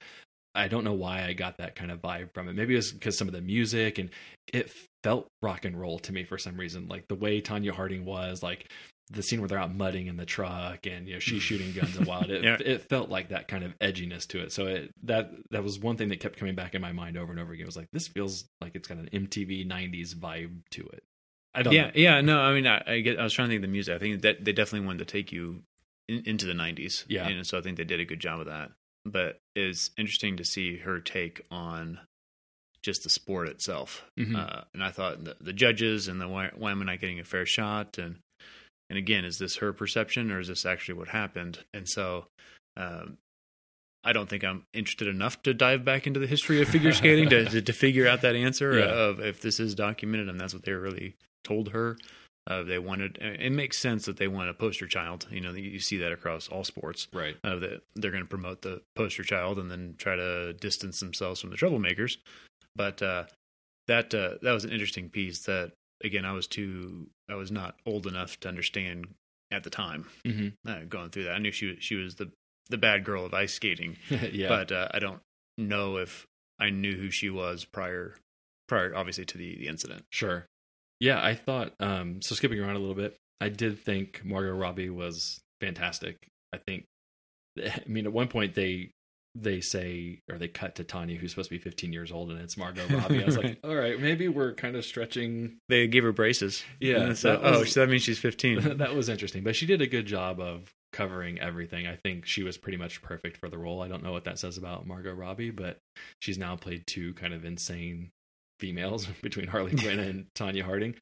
I 0.54 0.68
don't 0.68 0.84
know 0.84 0.92
why 0.92 1.24
I 1.24 1.32
got 1.32 1.56
that 1.58 1.74
kind 1.74 1.90
of 1.90 2.02
vibe 2.02 2.34
from 2.34 2.48
it. 2.48 2.54
Maybe 2.54 2.74
it 2.74 2.78
was 2.78 2.92
because 2.92 3.16
some 3.16 3.28
of 3.28 3.32
the 3.32 3.40
music 3.40 3.98
and 3.98 4.10
it 4.52 4.70
felt 5.02 5.26
rock 5.40 5.64
and 5.64 5.78
roll 5.80 5.98
to 6.00 6.12
me 6.12 6.24
for 6.24 6.36
some 6.36 6.58
reason. 6.58 6.88
Like 6.88 7.08
the 7.08 7.14
way 7.14 7.40
Tonya 7.40 7.70
Harding 7.70 8.04
was, 8.04 8.42
like 8.42 8.70
the 9.12 9.22
scene 9.22 9.40
where 9.40 9.48
they're 9.48 9.58
out 9.58 9.74
mudding 9.74 10.06
in 10.06 10.16
the 10.16 10.24
truck 10.26 10.86
and 10.86 11.06
you 11.06 11.14
know 11.14 11.18
she's 11.20 11.42
shooting 11.42 11.72
guns 11.80 11.96
and 11.96 12.06
wild. 12.06 12.30
It, 12.30 12.42
Yeah. 12.42 12.56
it 12.64 12.88
felt 12.88 13.08
like 13.10 13.28
that 13.28 13.46
kind 13.48 13.62
of 13.64 13.78
edginess 13.78 14.26
to 14.28 14.40
it. 14.40 14.52
So 14.52 14.66
it, 14.66 14.90
that 15.04 15.30
that 15.50 15.62
was 15.62 15.78
one 15.78 15.96
thing 15.96 16.08
that 16.08 16.20
kept 16.20 16.38
coming 16.38 16.54
back 16.54 16.74
in 16.74 16.82
my 16.82 16.92
mind 16.92 17.16
over 17.16 17.30
and 17.30 17.40
over 17.40 17.52
again. 17.52 17.64
It 17.64 17.66
was 17.66 17.76
like 17.76 17.88
this 17.92 18.08
feels 18.08 18.44
like 18.60 18.74
it's 18.74 18.88
got 18.88 18.98
an 18.98 19.08
MTV 19.12 19.66
'90s 19.66 20.14
vibe 20.14 20.62
to 20.72 20.82
it. 20.92 21.02
I 21.54 21.62
don't. 21.62 21.74
yeah, 21.74 21.86
know. 21.86 21.92
yeah, 21.94 22.20
no, 22.22 22.40
I 22.40 22.54
mean, 22.54 22.66
I, 22.66 22.82
I 22.86 23.00
get. 23.00 23.18
I 23.18 23.22
was 23.24 23.32
trying 23.34 23.48
to 23.48 23.52
think 23.52 23.58
of 23.58 23.68
the 23.68 23.72
music. 23.72 23.94
I 23.94 23.98
think 23.98 24.22
that 24.22 24.44
they 24.44 24.52
definitely 24.52 24.86
wanted 24.86 25.00
to 25.06 25.12
take 25.12 25.30
you 25.32 25.62
in, 26.08 26.22
into 26.24 26.46
the 26.46 26.54
'90s. 26.54 27.04
Yeah. 27.08 27.28
and 27.28 27.46
so 27.46 27.58
I 27.58 27.60
think 27.60 27.76
they 27.76 27.84
did 27.84 28.00
a 28.00 28.04
good 28.06 28.20
job 28.20 28.40
of 28.40 28.46
that. 28.46 28.70
But 29.04 29.38
it's 29.54 29.90
interesting 29.98 30.36
to 30.38 30.44
see 30.44 30.78
her 30.78 30.98
take 31.00 31.42
on 31.50 31.98
just 32.82 33.02
the 33.04 33.10
sport 33.10 33.48
itself. 33.48 34.02
Mhm. 34.18 34.34
Uh, 34.36 34.62
and 34.72 34.82
I 34.82 34.90
thought 34.90 35.24
the, 35.24 35.36
the 35.40 35.52
judges 35.52 36.08
and 36.08 36.20
the 36.20 36.26
why, 36.28 36.50
why 36.56 36.70
am 36.70 36.82
I 36.82 36.86
not 36.86 37.00
getting 37.00 37.20
a 37.20 37.24
fair 37.24 37.44
shot? 37.46 37.98
And 37.98 38.18
and 38.92 38.98
again, 38.98 39.24
is 39.24 39.38
this 39.38 39.56
her 39.56 39.72
perception 39.72 40.30
or 40.30 40.38
is 40.38 40.48
this 40.48 40.66
actually 40.66 40.98
what 40.98 41.08
happened? 41.08 41.60
And 41.72 41.88
so. 41.88 42.26
Um, 42.76 43.16
I 44.04 44.12
don't 44.12 44.28
think 44.28 44.42
I'm 44.42 44.64
interested 44.74 45.06
enough 45.08 45.42
to 45.44 45.54
dive 45.54 45.84
back 45.84 46.06
into 46.08 46.18
the 46.18 46.26
history 46.26 46.60
of 46.60 46.68
figure 46.68 46.92
skating 46.92 47.28
to, 47.28 47.44
to 47.44 47.62
to 47.62 47.72
figure 47.72 48.08
out 48.08 48.22
that 48.22 48.34
answer 48.34 48.76
Yeah. 48.78 48.86
of 48.86 49.20
if 49.20 49.40
this 49.40 49.60
is 49.60 49.74
documented 49.76 50.28
and 50.28 50.40
that's 50.40 50.52
what 50.52 50.64
they 50.64 50.72
really 50.72 51.14
told 51.44 51.68
her. 51.70 51.96
Uh, 52.48 52.64
they 52.64 52.80
wanted. 52.80 53.16
It 53.20 53.52
makes 53.52 53.78
sense 53.78 54.06
that 54.06 54.16
they 54.16 54.26
want 54.26 54.50
a 54.50 54.54
poster 54.54 54.88
child. 54.88 55.28
You 55.30 55.40
know, 55.40 55.52
you 55.52 55.78
see 55.78 55.98
that 55.98 56.10
across 56.10 56.48
all 56.48 56.64
sports. 56.64 57.06
Right. 57.12 57.36
Uh, 57.44 57.54
that 57.60 57.82
they're 57.94 58.10
going 58.10 58.24
to 58.24 58.28
promote 58.28 58.62
the 58.62 58.82
poster 58.96 59.22
child 59.22 59.60
and 59.60 59.70
then 59.70 59.94
try 59.98 60.16
to 60.16 60.52
distance 60.54 60.98
themselves 60.98 61.40
from 61.40 61.50
the 61.50 61.56
troublemakers. 61.56 62.16
But 62.74 63.00
uh, 63.00 63.24
that 63.86 64.12
uh, 64.12 64.38
that 64.42 64.52
was 64.52 64.64
an 64.64 64.70
interesting 64.72 65.08
piece. 65.10 65.44
That 65.44 65.70
again, 66.04 66.24
I 66.24 66.32
was 66.32 66.46
too. 66.46 67.08
I 67.28 67.34
was 67.34 67.50
not 67.50 67.76
old 67.86 68.06
enough 68.06 68.38
to 68.40 68.48
understand 68.48 69.08
at 69.50 69.64
the 69.64 69.70
time. 69.70 70.06
hmm 70.24 70.48
Uh, 70.66 70.80
going 70.88 71.10
through 71.10 71.24
that, 71.24 71.34
I 71.34 71.38
knew 71.38 71.52
she 71.52 71.66
was 71.66 71.76
she 71.80 71.94
was 71.96 72.16
the 72.16 72.30
the 72.70 72.78
bad 72.78 73.04
girl 73.04 73.24
of 73.26 73.34
ice 73.34 73.52
skating, 73.54 73.96
yeah. 74.32 74.48
but 74.48 74.72
uh, 74.72 74.88
I 74.92 74.98
don't 74.98 75.20
know 75.58 75.96
if 75.98 76.26
I 76.58 76.70
knew 76.70 76.96
who 76.96 77.10
she 77.10 77.28
was 77.30 77.64
prior 77.64 78.16
prior, 78.68 78.94
obviously, 78.94 79.24
to 79.26 79.38
the 79.38 79.56
the 79.56 79.68
incident. 79.68 80.04
Sure. 80.10 80.46
Yeah, 81.00 81.22
I 81.22 81.34
thought 81.34 81.74
um 81.80 82.22
so 82.22 82.34
skipping 82.34 82.60
around 82.60 82.76
a 82.76 82.78
little 82.78 82.94
bit, 82.94 83.16
I 83.40 83.48
did 83.48 83.78
think 83.78 84.22
Margot 84.24 84.52
Robbie 84.54 84.90
was 84.90 85.40
fantastic. 85.60 86.16
I 86.52 86.58
think 86.58 86.84
I 87.58 87.82
mean 87.86 88.06
at 88.06 88.12
one 88.12 88.28
point 88.28 88.54
they 88.54 88.90
they 89.34 89.60
say 89.60 90.20
or 90.30 90.36
they 90.36 90.48
cut 90.48 90.74
to 90.74 90.84
Tonya 90.84 91.16
who's 91.16 91.30
supposed 91.30 91.48
to 91.48 91.54
be 91.54 91.58
15 91.62 91.92
years 91.92 92.12
old 92.12 92.30
and 92.30 92.40
it's 92.40 92.56
Margot 92.56 92.86
Robbie. 92.88 93.22
I 93.22 93.26
was 93.26 93.38
like, 93.38 93.58
"All 93.64 93.74
right, 93.74 93.98
maybe 93.98 94.28
we're 94.28 94.54
kind 94.54 94.76
of 94.76 94.84
stretching 94.84 95.56
They 95.68 95.86
gave 95.86 96.02
her 96.04 96.12
braces. 96.12 96.62
Yeah, 96.80 97.14
so, 97.14 97.40
oh, 97.42 97.50
was- 97.50 97.60
oh, 97.60 97.64
so 97.64 97.80
that 97.80 97.88
means 97.88 98.02
she's 98.02 98.18
15. 98.18 98.76
that 98.78 98.94
was 98.94 99.08
interesting, 99.08 99.42
but 99.42 99.56
she 99.56 99.66
did 99.66 99.80
a 99.80 99.86
good 99.86 100.06
job 100.06 100.38
of 100.40 100.70
covering 100.92 101.40
everything. 101.40 101.86
I 101.86 101.96
think 101.96 102.26
she 102.26 102.42
was 102.42 102.58
pretty 102.58 102.76
much 102.76 103.00
perfect 103.00 103.38
for 103.38 103.48
the 103.48 103.56
role. 103.56 103.80
I 103.82 103.88
don't 103.88 104.02
know 104.02 104.12
what 104.12 104.24
that 104.24 104.38
says 104.38 104.58
about 104.58 104.86
Margot 104.86 105.14
Robbie, 105.14 105.50
but 105.50 105.78
she's 106.20 106.36
now 106.36 106.56
played 106.56 106.86
two 106.86 107.14
kind 107.14 107.32
of 107.32 107.44
insane 107.46 108.10
females 108.60 109.06
between 109.22 109.46
Harley 109.46 109.74
Quinn 109.74 109.98
and 109.98 110.26
Tonya 110.34 110.62
Harding. 110.62 110.94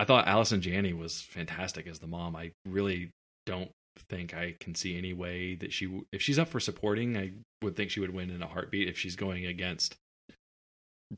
I 0.00 0.04
thought 0.04 0.26
Allison 0.26 0.60
Janney 0.60 0.92
was 0.92 1.20
fantastic 1.20 1.86
as 1.86 2.00
the 2.00 2.06
mom. 2.08 2.34
I 2.34 2.52
really 2.66 3.10
don't 3.46 3.70
think 4.00 4.34
I 4.34 4.54
can 4.60 4.74
see 4.74 4.96
any 4.98 5.12
way 5.12 5.54
that 5.56 5.72
she, 5.72 6.00
if 6.12 6.22
she's 6.22 6.38
up 6.38 6.48
for 6.48 6.60
supporting, 6.60 7.16
I 7.16 7.32
would 7.62 7.76
think 7.76 7.90
she 7.90 8.00
would 8.00 8.14
win 8.14 8.30
in 8.30 8.42
a 8.42 8.46
heartbeat. 8.46 8.88
If 8.88 8.98
she's 8.98 9.16
going 9.16 9.46
against 9.46 9.96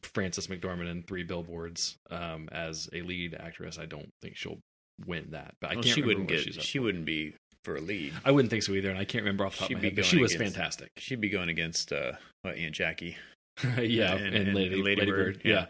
Frances 0.02 0.47
McDormand 0.47 0.90
in 0.90 1.02
Three 1.02 1.25
Billboards 1.25 1.97
um, 2.11 2.49
as 2.52 2.88
a 2.93 3.02
lead 3.02 3.35
actress, 3.35 3.78
I 3.78 3.87
don't 3.87 4.09
think 4.23 4.37
she'll 4.37 4.59
win 5.07 5.28
that. 5.33 5.55
But 5.61 5.71
I 5.71 5.75
Well, 5.75 5.83
can't 5.85 5.95
she 5.95 6.02
wouldn't 6.02 6.28
get. 6.28 6.40
She 6.62 6.78
for. 6.78 6.85
wouldn't 6.85 7.05
be 7.05 7.35
for 7.64 7.76
a 7.76 7.81
lead. 7.81 8.12
I 8.25 8.31
wouldn't 8.31 8.50
think 8.50 8.62
so 8.62 8.73
either, 8.73 8.90
and 8.90 8.99
I 8.99 9.05
can't 9.05 9.23
remember 9.25 9.45
off 9.45 9.55
the 9.55 9.61
top 9.61 9.69
She'd 9.69 9.75
of 9.76 9.78
my 9.78 9.83
be 9.83 9.88
head. 9.88 9.97
But 9.97 10.05
she 10.05 10.19
was 10.19 10.35
against- 10.35 10.55
fantastic. 10.57 10.90
She'd 10.97 11.21
be 11.21 11.28
going 11.28 11.49
against 11.49 11.93
uh, 11.93 12.12
what, 12.43 12.57
Aunt 12.57 12.75
Jackie. 12.75 13.16
yeah, 13.78 14.14
and- 14.14 14.26
and, 14.35 14.37
and 14.49 14.55
Lady, 14.55 14.76
Lady 14.83 15.00
Lady 15.00 15.11
Bird, 15.11 15.35
Bird. 15.35 15.43
yeah. 15.45 15.52
Yeah. 15.52 15.66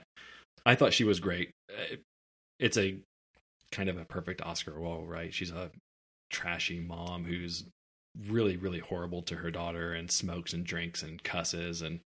I 0.67 0.75
thought 0.75 0.93
she 0.93 1.05
was 1.05 1.21
great. 1.21 1.51
Uh, 1.73 1.97
It's 2.59 2.77
a 2.77 2.99
kind 3.73 3.89
of 3.89 3.97
a 3.97 4.05
perfect 4.05 4.43
Oscar 4.43 4.73
role, 4.73 5.07
right? 5.07 5.33
She's 5.33 5.51
a 5.51 5.71
trashy 6.31 6.81
mom 6.81 7.25
who's 7.25 7.65
really, 8.29 8.57
really 8.57 8.79
horrible 8.81 9.23
to 9.23 9.37
her 9.37 9.51
daughter 9.51 9.93
and 9.93 10.11
smokes 10.11 10.53
and 10.53 10.65
drinks 10.65 11.03
and 11.03 11.23
cusses. 11.23 11.83
And 11.83 12.01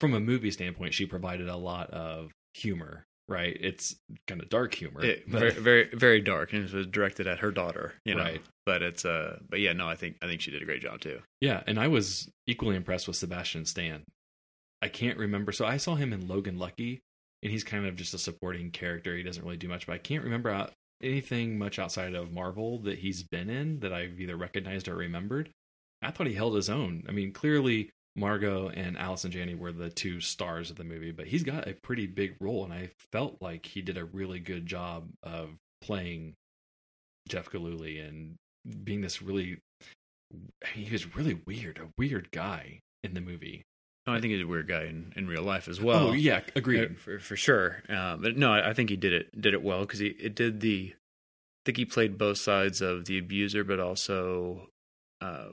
from 0.00 0.14
a 0.14 0.20
movie 0.20 0.50
standpoint, 0.50 0.94
she 0.94 1.06
provided 1.06 1.48
a 1.48 1.56
lot 1.56 1.90
of 1.90 2.30
humor, 2.54 3.04
right? 3.28 3.56
It's 3.60 3.96
kind 4.28 4.40
of 4.40 4.48
dark 4.48 4.74
humor. 4.74 5.04
It, 5.04 5.30
but- 5.30 5.38
very, 5.40 5.52
very, 5.52 5.88
very 5.92 6.20
dark, 6.20 6.52
and 6.52 6.64
it 6.64 6.72
was 6.72 6.86
directed 6.86 7.26
at 7.26 7.40
her 7.40 7.50
daughter. 7.50 7.94
You 8.04 8.14
know, 8.14 8.22
Right. 8.22 8.42
But 8.66 8.82
it's 8.82 9.04
uh, 9.04 9.38
but 9.48 9.60
yeah, 9.60 9.72
no, 9.74 9.88
I 9.88 9.94
think 9.94 10.16
I 10.22 10.26
think 10.26 10.40
she 10.40 10.50
did 10.50 10.60
a 10.60 10.64
great 10.64 10.82
job 10.82 11.00
too. 11.00 11.20
Yeah, 11.40 11.62
and 11.68 11.78
I 11.78 11.86
was 11.86 12.28
equally 12.48 12.74
impressed 12.74 13.06
with 13.06 13.16
Sebastian 13.16 13.64
Stan. 13.64 14.02
I 14.82 14.88
can't 14.88 15.18
remember. 15.18 15.52
So 15.52 15.64
I 15.64 15.76
saw 15.76 15.94
him 15.94 16.12
in 16.12 16.26
Logan 16.26 16.58
Lucky, 16.58 16.98
and 17.44 17.52
he's 17.52 17.62
kind 17.62 17.86
of 17.86 17.94
just 17.94 18.12
a 18.12 18.18
supporting 18.18 18.72
character. 18.72 19.16
He 19.16 19.22
doesn't 19.22 19.44
really 19.44 19.56
do 19.56 19.68
much, 19.68 19.86
but 19.86 19.92
I 19.92 19.98
can't 19.98 20.24
remember 20.24 20.50
out, 20.50 20.72
anything 21.02 21.58
much 21.58 21.78
outside 21.78 22.14
of 22.14 22.32
Marvel 22.32 22.78
that 22.80 22.98
he's 22.98 23.22
been 23.22 23.50
in 23.50 23.80
that 23.80 23.92
I've 23.92 24.20
either 24.20 24.36
recognized 24.36 24.88
or 24.88 24.96
remembered. 24.96 25.50
I 26.02 26.10
thought 26.10 26.26
he 26.26 26.34
held 26.34 26.54
his 26.54 26.70
own. 26.70 27.04
I 27.08 27.12
mean, 27.12 27.32
clearly 27.32 27.90
Margot 28.16 28.68
and 28.68 28.96
Allison 28.96 29.30
Janney 29.30 29.54
were 29.54 29.72
the 29.72 29.90
two 29.90 30.20
stars 30.20 30.70
of 30.70 30.76
the 30.76 30.84
movie, 30.84 31.12
but 31.12 31.26
he's 31.26 31.42
got 31.42 31.68
a 31.68 31.74
pretty 31.82 32.06
big 32.06 32.36
role, 32.40 32.64
and 32.64 32.72
I 32.72 32.90
felt 33.12 33.36
like 33.40 33.66
he 33.66 33.82
did 33.82 33.98
a 33.98 34.04
really 34.04 34.40
good 34.40 34.66
job 34.66 35.08
of 35.22 35.50
playing 35.82 36.34
Jeff 37.28 37.50
Gillooly 37.50 37.98
and 37.98 38.36
being 38.84 39.00
this 39.00 39.22
really 39.22 39.58
he 40.72 40.90
was 40.90 41.14
really 41.14 41.40
weird, 41.46 41.78
a 41.78 41.88
weird 41.96 42.30
guy 42.32 42.80
in 43.02 43.14
the 43.14 43.20
movie. 43.20 43.62
No, 44.06 44.12
I 44.14 44.20
think 44.20 44.32
he's 44.32 44.42
a 44.42 44.46
weird 44.46 44.68
guy 44.68 44.84
in, 44.84 45.12
in 45.16 45.26
real 45.26 45.42
life 45.42 45.66
as 45.68 45.80
well. 45.80 46.08
oh 46.08 46.12
yeah, 46.12 46.38
Uh, 46.38 46.50
agreed. 46.56 46.98
for 46.98 47.18
for 47.18 47.36
sure. 47.36 47.82
Uh, 47.88 48.16
but 48.16 48.36
no, 48.36 48.52
I 48.52 48.70
I 48.70 48.72
think 48.74 48.90
he 48.90 48.96
did 48.96 49.12
it 49.12 49.40
did 49.40 49.52
it 49.54 49.62
well 49.62 49.80
because 49.80 49.98
he 49.98 50.08
it 50.08 50.34
did 50.34 50.60
the 50.60 50.92
I 50.94 51.62
think 51.66 51.78
he 51.78 51.84
played 51.84 52.16
both 52.16 52.38
sides 52.38 52.80
of 52.80 53.06
the 53.06 53.18
abuser, 53.18 53.64
but 53.64 53.80
also 53.80 54.68
uh, 55.20 55.48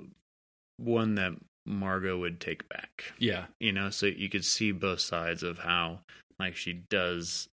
one 0.78 1.16
that 1.16 1.34
Margot 1.66 2.18
would 2.20 2.40
take 2.40 2.68
back. 2.70 3.14
Yeah. 3.18 3.46
You 3.60 3.72
know, 3.72 3.90
so 3.90 4.06
you 4.06 4.30
could 4.30 4.46
see 4.46 4.72
both 4.72 5.00
sides 5.00 5.42
of 5.44 5.58
how 5.60 6.02
like 6.40 6.56
she 6.56 6.74
does 6.74 7.48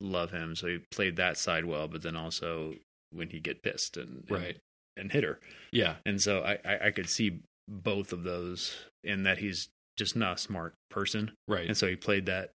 love 0.00 0.32
him. 0.32 0.56
So 0.56 0.66
he 0.66 0.78
played 0.90 1.16
that 1.16 1.36
side 1.36 1.64
well, 1.64 1.86
but 1.86 2.02
then 2.02 2.16
also 2.16 2.74
when 3.12 3.28
he 3.30 3.38
get 3.38 3.62
pissed 3.62 3.96
and, 3.96 4.24
and 4.28 4.30
Right. 4.30 4.56
and 4.96 5.12
hit 5.12 5.22
her. 5.22 5.38
Yeah. 5.70 5.96
And 6.06 6.20
so 6.20 6.40
I, 6.42 6.58
I, 6.64 6.86
I 6.86 6.90
could 6.90 7.08
see 7.08 7.40
both 7.68 8.12
of 8.12 8.24
those 8.24 8.74
in 9.04 9.22
that 9.24 9.38
he's 9.38 9.68
just 9.96 10.16
not 10.16 10.36
a 10.36 10.38
smart 10.40 10.74
person. 10.90 11.32
Right. 11.48 11.66
And 11.66 11.76
so 11.76 11.86
he 11.86 11.96
played 11.96 12.26
that 12.26 12.50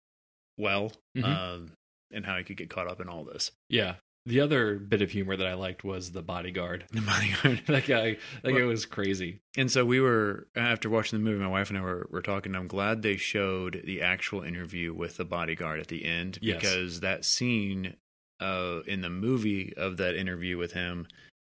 well. 0.58 0.92
Mhm. 1.16 1.24
Um 1.24 1.72
and 2.12 2.24
how 2.24 2.36
he 2.36 2.44
could 2.44 2.56
get 2.56 2.70
caught 2.70 2.88
up 2.88 3.00
in 3.00 3.08
all 3.08 3.24
this. 3.24 3.50
yeah. 3.68 3.96
The 4.28 4.40
other 4.40 4.74
bit 4.76 5.02
of 5.02 5.12
humor 5.12 5.36
that 5.36 5.46
I 5.46 5.54
liked 5.54 5.84
was 5.84 6.10
the 6.10 6.20
bodyguard. 6.22 6.84
The 6.90 7.00
bodyguard. 7.00 7.62
that 7.68 7.86
guy, 7.86 8.16
that 8.42 8.50
guy 8.50 8.58
Well- 8.58 8.66
was 8.66 8.84
crazy. 8.84 9.38
And 9.56 9.70
so 9.70 9.84
we 9.84 10.00
were 10.00 10.48
after 10.56 10.90
watching 10.90 11.18
the 11.20 11.24
movie. 11.24 11.40
My 11.40 11.48
wife 11.48 11.68
and 11.68 11.78
I 11.78 11.82
were, 11.82 12.08
were 12.10 12.22
talking. 12.22 12.56
I'm 12.56 12.66
glad 12.66 13.02
they 13.02 13.16
showed 13.18 13.82
the 13.84 14.02
actual 14.02 14.42
interview 14.42 14.92
with 14.92 15.16
the 15.16 15.24
bodyguard 15.24 15.78
at 15.78 15.86
the 15.86 16.04
end 16.04 16.38
Yes. 16.42 16.60
because 16.60 17.00
that 17.00 17.24
scene 17.24 17.94
uh, 18.40 18.80
in 18.88 19.00
the 19.00 19.10
movie 19.10 19.72
of 19.76 19.98
that 19.98 20.16
interview 20.16 20.58
with 20.58 20.72
him, 20.72 21.06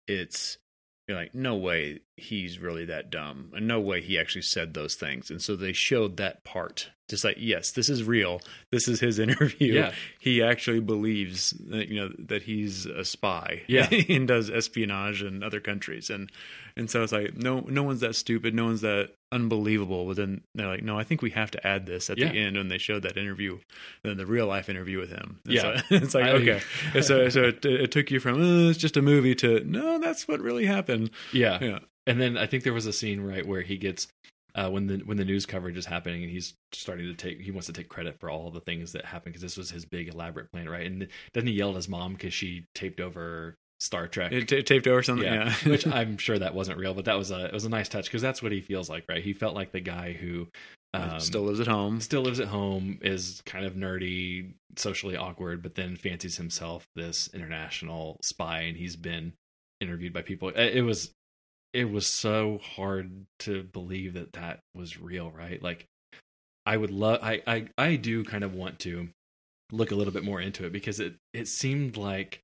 it's 0.09 0.59
you're 1.07 1.17
like, 1.17 1.35
no 1.35 1.55
way 1.55 2.01
he's 2.17 2.59
really 2.59 2.85
that 2.87 3.11
dumb, 3.11 3.53
and 3.55 3.69
no 3.69 3.81
way 3.81 4.01
he 4.01 4.19
actually 4.19 4.43
said 4.43 4.75
those 4.75 4.95
things. 4.95 5.31
And 5.31 5.43
so 5.43 5.57
they 5.57 5.73
showed 5.73 6.17
that 6.17 6.45
part, 6.45 6.91
just 7.09 7.25
like, 7.25 7.37
yes, 7.39 7.71
this 7.73 7.89
is 7.89 8.03
real. 8.05 8.41
This 8.73 8.89
is 8.89 9.01
his 9.01 9.19
interview. 9.27 9.75
Yeah. 9.75 9.93
He 10.19 10.43
actually 10.43 10.81
believes 10.81 11.51
that 11.69 11.89
you 11.89 11.97
know 12.01 12.11
that 12.19 12.43
he's 12.45 12.87
a 12.87 13.05
spy. 13.05 13.63
Yeah. 13.69 13.89
and 14.09 14.27
does 14.29 14.51
espionage 14.51 15.23
in 15.23 15.43
other 15.43 15.61
countries, 15.61 16.11
and 16.11 16.31
and 16.77 16.91
so 16.91 17.03
it's 17.03 17.13
like 17.13 17.37
no 17.37 17.61
no 17.69 17.83
one's 17.83 18.01
that 18.01 18.15
stupid, 18.17 18.55
no 18.55 18.65
one's 18.67 18.81
that 18.83 19.11
unbelievable. 19.33 20.07
But 20.07 20.17
then 20.17 20.43
they're 20.55 20.69
like, 20.69 20.83
no, 20.83 20.99
I 20.99 21.03
think 21.05 21.21
we 21.21 21.31
have 21.31 21.51
to 21.53 21.67
add 21.67 21.87
this 21.87 22.09
at 22.09 22.19
Yeah. 22.19 22.31
the 22.31 22.39
end 22.39 22.57
when 22.57 22.69
they 22.69 22.79
showed 22.79 23.03
that 23.03 23.17
interview, 23.17 23.59
then 24.05 24.17
the 24.17 24.27
real 24.27 24.47
life 24.47 24.69
interview 24.69 24.99
with 24.99 25.11
him. 25.11 25.41
And 25.45 25.55
Yeah. 25.55 25.77
so 25.81 25.83
it's 25.97 26.15
like 26.15 26.25
I- 26.25 26.31
okay, 26.31 26.61
so 27.03 27.29
so 27.29 27.43
it, 27.45 27.65
it 27.65 27.91
took 27.91 28.11
you 28.11 28.21
from 28.21 28.41
oh, 28.41 28.69
it's 28.71 28.79
just 28.79 28.97
a 28.97 29.03
movie 29.03 29.35
to 29.37 29.61
no, 29.65 29.99
that's 29.99 30.27
what 30.29 30.41
really 30.41 30.67
happened. 30.67 31.11
Yeah. 31.33 31.59
Yeah, 31.61 31.79
And 32.07 32.21
then 32.21 32.37
I 32.39 32.47
think 32.47 32.63
there 32.65 32.73
was 32.73 32.87
a 32.87 32.93
scene 32.93 33.21
right 33.21 33.45
where 33.47 33.63
he 33.63 33.77
gets 33.77 34.07
uh, 34.55 34.71
when 34.71 34.87
the 34.87 34.99
when 34.99 35.17
the 35.17 35.25
news 35.25 35.47
coverage 35.47 35.77
is 35.77 35.87
happening 35.87 36.23
and 36.23 36.31
he's 36.31 36.55
starting 36.73 37.07
to 37.07 37.15
take 37.15 37.41
he 37.41 37.51
wants 37.51 37.67
to 37.67 37.73
take 37.73 37.89
credit 37.89 38.19
for 38.21 38.31
all 38.31 38.51
the 38.51 38.61
things 38.61 38.93
that 38.93 39.05
happened 39.05 39.33
because 39.33 39.43
this 39.43 39.57
was 39.57 39.71
his 39.71 39.85
big 39.85 40.09
elaborate 40.09 40.51
plan, 40.53 40.69
right? 40.69 40.87
And 40.87 41.09
doesn't 41.33 41.47
he 41.47 41.55
yell 41.55 41.71
at 41.71 41.77
his 41.77 41.89
mom 41.89 42.13
because 42.13 42.33
she 42.33 42.67
taped 42.75 43.01
over 43.01 43.57
Star 43.81 44.07
Trek? 44.07 44.33
it 44.33 44.49
ta 44.49 44.61
taped 44.65 44.87
over 44.87 45.03
something. 45.03 45.27
yeah, 45.27 45.55
Yeah, 45.65 45.71
which 45.71 45.87
I'm 45.89 46.19
sure 46.19 46.39
that 46.39 46.55
wasn't 46.55 46.79
real, 46.79 46.95
but 46.95 47.07
that 47.07 47.19
was 47.19 47.31
a 47.31 47.47
it 47.47 47.53
was 47.53 47.65
a 47.65 47.69
nice 47.69 47.89
touch 47.89 48.07
because 48.07 48.23
that's 48.23 48.43
what 48.43 48.53
he 48.53 48.61
feels 48.61 48.89
like, 48.89 49.05
right? 49.09 49.23
He 49.23 49.33
felt 49.33 49.55
like 49.55 49.73
the 49.73 49.81
guy 49.81 50.13
who 50.13 50.49
um, 50.95 51.19
still 51.19 51.43
lives 51.43 51.61
at 51.61 51.67
home. 51.67 52.01
still 52.01 52.23
lives 52.23 52.39
at 52.39 52.49
home, 52.49 52.99
is 53.03 53.43
kind 53.45 53.67
of 53.67 53.75
nerdy, 53.75 54.53
socially 54.77 55.17
awkward, 55.17 55.63
but 55.63 55.75
then 55.75 55.97
fancies 55.97 56.37
himself 56.37 56.87
this 56.95 57.29
international 57.35 58.19
spy, 58.23 58.61
and 58.61 58.77
he's 58.77 58.95
been 58.95 59.33
interviewed 59.81 60.13
by 60.13 60.23
people. 60.23 60.51
It 60.51 60.83
was 60.83 61.13
it 61.75 61.91
was 61.91 62.07
so 62.07 62.61
hard 62.77 63.27
to 63.41 63.65
believe 63.65 64.15
that 64.15 64.33
that 64.35 64.61
was 64.75 64.99
real, 64.99 65.31
right? 65.31 65.61
Like 65.61 65.87
I 66.65 66.77
would 66.77 66.93
love 66.93 67.19
I 67.23 67.43
I 67.47 67.67
I 67.77 67.97
do 67.97 68.25
kind 68.25 68.45
of 68.45 68.55
want 68.55 68.79
to 68.81 69.09
look 69.73 69.91
a 69.91 69.97
little 69.97 70.13
bit 70.13 70.25
more 70.25 70.41
into 70.41 70.65
it 70.65 70.73
because 70.73 71.01
it 71.01 71.17
it 71.35 71.49
seemed 71.49 71.97
like 71.97 72.41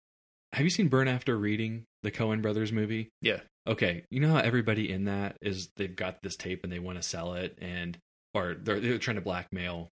have 0.53 0.65
you 0.65 0.71
seen 0.71 0.89
Burn 0.89 1.07
After 1.07 1.39
Reading, 1.39 1.85
the 2.03 2.11
Coen 2.11 2.43
brothers 2.43 2.73
movie? 2.73 3.09
Yeah. 3.23 3.41
Okay, 3.69 4.05
you 4.11 4.19
know 4.19 4.33
how 4.33 4.39
everybody 4.39 4.91
in 4.91 5.05
that 5.05 5.37
is 5.41 5.69
they've 5.77 5.95
got 5.95 6.23
this 6.23 6.35
tape 6.35 6.65
and 6.65 6.73
they 6.73 6.81
want 6.81 7.01
to 7.01 7.09
sell 7.09 7.35
it 7.35 7.57
and 7.63 7.97
or 8.35 8.57
they're 8.61 8.81
they're 8.81 8.99
trying 8.99 9.17
to 9.17 9.21
blackmail 9.23 9.89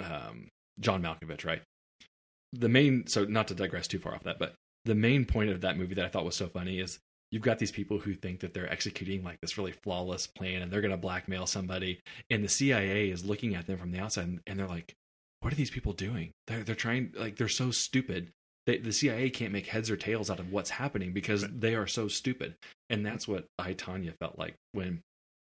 um 0.00 0.48
John 0.80 1.02
Malkovich, 1.02 1.44
right? 1.44 1.62
The 2.54 2.70
main 2.70 3.06
so 3.06 3.24
not 3.24 3.48
to 3.48 3.54
digress 3.54 3.86
too 3.86 3.98
far 3.98 4.14
off 4.14 4.22
that, 4.22 4.38
but 4.38 4.54
the 4.86 4.94
main 4.94 5.26
point 5.26 5.50
of 5.50 5.60
that 5.60 5.76
movie 5.76 5.96
that 5.96 6.06
I 6.06 6.08
thought 6.08 6.24
was 6.24 6.36
so 6.36 6.48
funny 6.48 6.78
is 6.78 6.98
you've 7.32 7.42
got 7.42 7.58
these 7.58 7.72
people 7.72 7.98
who 7.98 8.14
think 8.14 8.40
that 8.40 8.54
they're 8.54 8.70
executing 8.72 9.22
like 9.24 9.40
this 9.40 9.58
really 9.58 9.72
flawless 9.72 10.26
plan 10.26 10.62
and 10.62 10.70
they're 10.72 10.80
going 10.80 10.90
to 10.92 10.96
blackmail 10.96 11.46
somebody 11.46 12.00
and 12.30 12.42
the 12.44 12.48
CIA 12.48 13.10
is 13.10 13.24
looking 13.24 13.54
at 13.54 13.66
them 13.66 13.78
from 13.78 13.90
the 13.90 13.98
outside 13.98 14.24
and, 14.26 14.40
and 14.46 14.58
they're 14.58 14.66
like 14.68 14.94
what 15.40 15.52
are 15.52 15.56
these 15.56 15.70
people 15.70 15.92
doing? 15.92 16.30
They're 16.46 16.62
they're 16.64 16.74
trying 16.74 17.12
like 17.16 17.36
they're 17.36 17.48
so 17.48 17.70
stupid. 17.70 18.32
They, 18.66 18.78
the 18.78 18.92
CIA 18.92 19.30
can't 19.30 19.52
make 19.52 19.66
heads 19.66 19.90
or 19.90 19.96
tails 19.96 20.28
out 20.30 20.40
of 20.40 20.50
what's 20.50 20.70
happening 20.70 21.12
because 21.12 21.42
Right. 21.42 21.60
they 21.60 21.74
are 21.76 21.86
so 21.86 22.08
stupid. 22.08 22.56
And 22.90 23.04
that's 23.06 23.28
what 23.28 23.44
I 23.58 23.74
Tonya 23.74 24.14
felt 24.18 24.38
like 24.38 24.54
when 24.72 25.02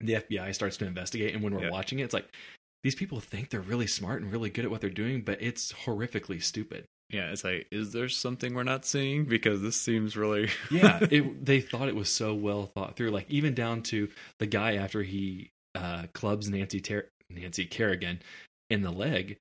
the 0.00 0.14
FBI 0.14 0.52
starts 0.54 0.76
to 0.78 0.86
investigate 0.86 1.34
and 1.34 1.42
when 1.44 1.54
we're 1.54 1.64
Yeah. 1.64 1.70
watching 1.70 1.98
it 2.00 2.04
it's 2.04 2.14
like 2.14 2.34
these 2.82 2.94
people 2.94 3.20
think 3.20 3.50
they're 3.50 3.60
really 3.60 3.86
smart 3.86 4.20
and 4.22 4.32
really 4.32 4.50
good 4.50 4.64
at 4.64 4.70
what 4.70 4.80
they're 4.80 4.90
doing 4.90 5.22
but 5.22 5.40
it's 5.40 5.72
horrifically 5.72 6.42
stupid 6.42 6.84
Yeah, 7.10 7.30
it's 7.30 7.44
like, 7.44 7.66
is 7.70 7.92
there 7.92 8.08
something 8.08 8.54
we're 8.54 8.62
not 8.64 8.84
seeing? 8.84 9.24
Because 9.24 9.60
this 9.62 9.76
seems 9.76 10.16
really 10.16 10.48
yeah 10.70 11.00
it, 11.10 11.44
they 11.44 11.60
thought 11.60 11.88
it 11.88 11.94
was 11.94 12.08
so 12.10 12.34
well 12.34 12.66
thought 12.66 12.96
through 12.96 13.10
like 13.10 13.26
even 13.30 13.54
down 13.54 13.82
to 13.82 14.08
the 14.38 14.46
guy 14.46 14.74
after 14.76 15.02
he 15.02 15.50
uh 15.74 16.06
clubs 16.14 16.48
nancy 16.48 16.80
Ter- 16.80 17.10
nancy 17.30 17.66
kerrigan 17.66 18.20
in 18.70 18.82
the 18.82 18.90
leg 18.90 19.38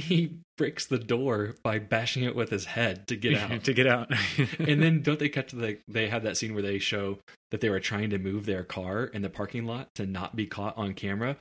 he 0.00 0.38
breaks 0.56 0.86
the 0.86 0.98
door 0.98 1.54
by 1.62 1.78
bashing 1.78 2.24
it 2.24 2.34
with 2.34 2.50
his 2.50 2.64
head 2.64 3.06
to 3.06 3.16
get 3.16 3.34
out 3.34 3.64
to 3.64 3.72
get 3.72 3.86
out. 3.86 4.10
and 4.58 4.82
then 4.82 5.02
don't 5.02 5.18
they 5.18 5.28
cut 5.28 5.48
to 5.48 5.56
the 5.56 5.78
they 5.88 6.08
have 6.08 6.24
that 6.24 6.36
scene 6.36 6.54
where 6.54 6.62
they 6.62 6.78
show 6.78 7.18
that 7.50 7.60
they 7.60 7.70
were 7.70 7.80
trying 7.80 8.10
to 8.10 8.18
move 8.18 8.44
their 8.44 8.64
car 8.64 9.04
in 9.04 9.22
the 9.22 9.30
parking 9.30 9.64
lot 9.64 9.94
to 9.94 10.06
not 10.06 10.36
be 10.36 10.46
caught 10.46 10.76
on 10.76 10.94
camera 10.94 11.36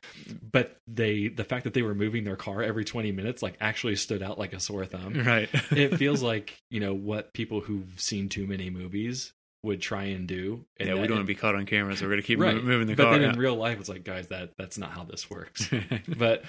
but 0.51 0.77
they 0.87 1.27
the 1.27 1.43
fact 1.43 1.63
that 1.63 1.73
they 1.73 1.81
were 1.81 1.95
moving 1.95 2.23
their 2.23 2.35
car 2.35 2.61
every 2.61 2.85
20 2.85 3.11
minutes 3.11 3.41
like 3.41 3.55
actually 3.59 3.95
stood 3.95 4.21
out 4.21 4.39
like 4.39 4.53
a 4.53 4.59
sore 4.59 4.85
thumb 4.85 5.13
right. 5.25 5.49
it 5.71 5.97
feels 5.97 6.21
like 6.21 6.55
you 6.69 6.79
know 6.79 6.93
what 6.93 7.33
people 7.33 7.59
who've 7.59 7.99
seen 7.99 8.29
too 8.29 8.47
many 8.47 8.69
movies 8.69 9.33
would 9.63 9.81
try 9.81 10.05
and 10.05 10.27
do. 10.27 10.65
And 10.79 10.89
yeah, 10.89 10.95
we 10.95 11.01
don't 11.01 11.17
want 11.17 11.23
to 11.23 11.27
be 11.27 11.35
caught 11.35 11.55
on 11.55 11.65
camera, 11.65 11.95
so 11.95 12.05
we're 12.05 12.11
gonna 12.11 12.21
keep 12.21 12.39
right. 12.39 12.55
moving 12.63 12.87
the 12.87 12.95
but 12.95 13.03
car. 13.03 13.13
then 13.13 13.21
yeah. 13.21 13.33
in 13.33 13.39
real 13.39 13.55
life, 13.55 13.79
it's 13.79 13.89
like, 13.89 14.03
guys, 14.03 14.27
that 14.27 14.51
that's 14.57 14.77
not 14.77 14.91
how 14.91 15.03
this 15.03 15.29
works. 15.29 15.69
but 16.17 16.43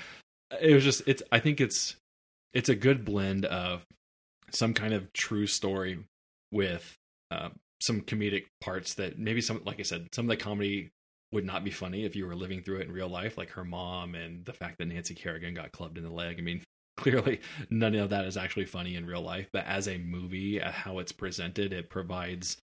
it 0.61 0.75
was 0.75 0.85
just, 0.85 1.03
it's. 1.07 1.23
I 1.31 1.41
think 1.41 1.61
it's 1.61 1.97
it's 2.53 2.69
a 2.69 2.75
good 2.75 3.05
blend 3.05 3.45
of 3.45 3.85
some 4.51 4.75
kind 4.75 4.95
of 4.95 5.13
true 5.13 5.47
story 5.47 5.99
with 6.51 6.97
uh, 7.31 7.51
some 7.81 8.01
comedic 8.03 8.45
parts 8.61 8.95
that 8.95 9.19
maybe 9.19 9.41
some, 9.41 9.61
like 9.65 9.79
I 9.79 9.83
said, 9.83 10.09
some 10.13 10.25
of 10.25 10.31
the 10.31 10.43
comedy 10.43 10.91
would 11.33 11.45
not 11.45 11.65
be 11.65 11.71
funny 11.71 12.05
if 12.05 12.17
you 12.17 12.27
were 12.27 12.35
living 12.35 12.63
through 12.63 12.79
it 12.79 12.89
in 12.89 12.93
real 12.93 13.09
life, 13.09 13.37
like 13.37 13.51
her 13.51 13.65
mom 13.65 14.15
and 14.15 14.45
the 14.45 14.53
fact 14.53 14.79
that 14.79 14.87
Nancy 14.87 15.15
Kerrigan 15.15 15.55
got 15.55 15.73
clubbed 15.73 15.99
in 15.99 16.05
the 16.05 16.11
leg. 16.11 16.37
I 16.39 16.43
mean, 16.43 16.63
clearly 16.97 17.41
none 17.71 17.95
of 17.95 18.11
that 18.11 18.25
is 18.25 18.37
actually 18.37 18.65
funny 18.65 18.97
in 18.97 19.07
real 19.07 19.23
life, 19.23 19.49
but 19.53 19.67
as 19.67 19.87
a 19.87 19.99
movie, 19.99 20.61
uh, 20.61 20.71
how 20.71 20.99
it's 20.99 21.13
presented, 21.13 21.73
it 21.73 21.91
provides 21.91 22.57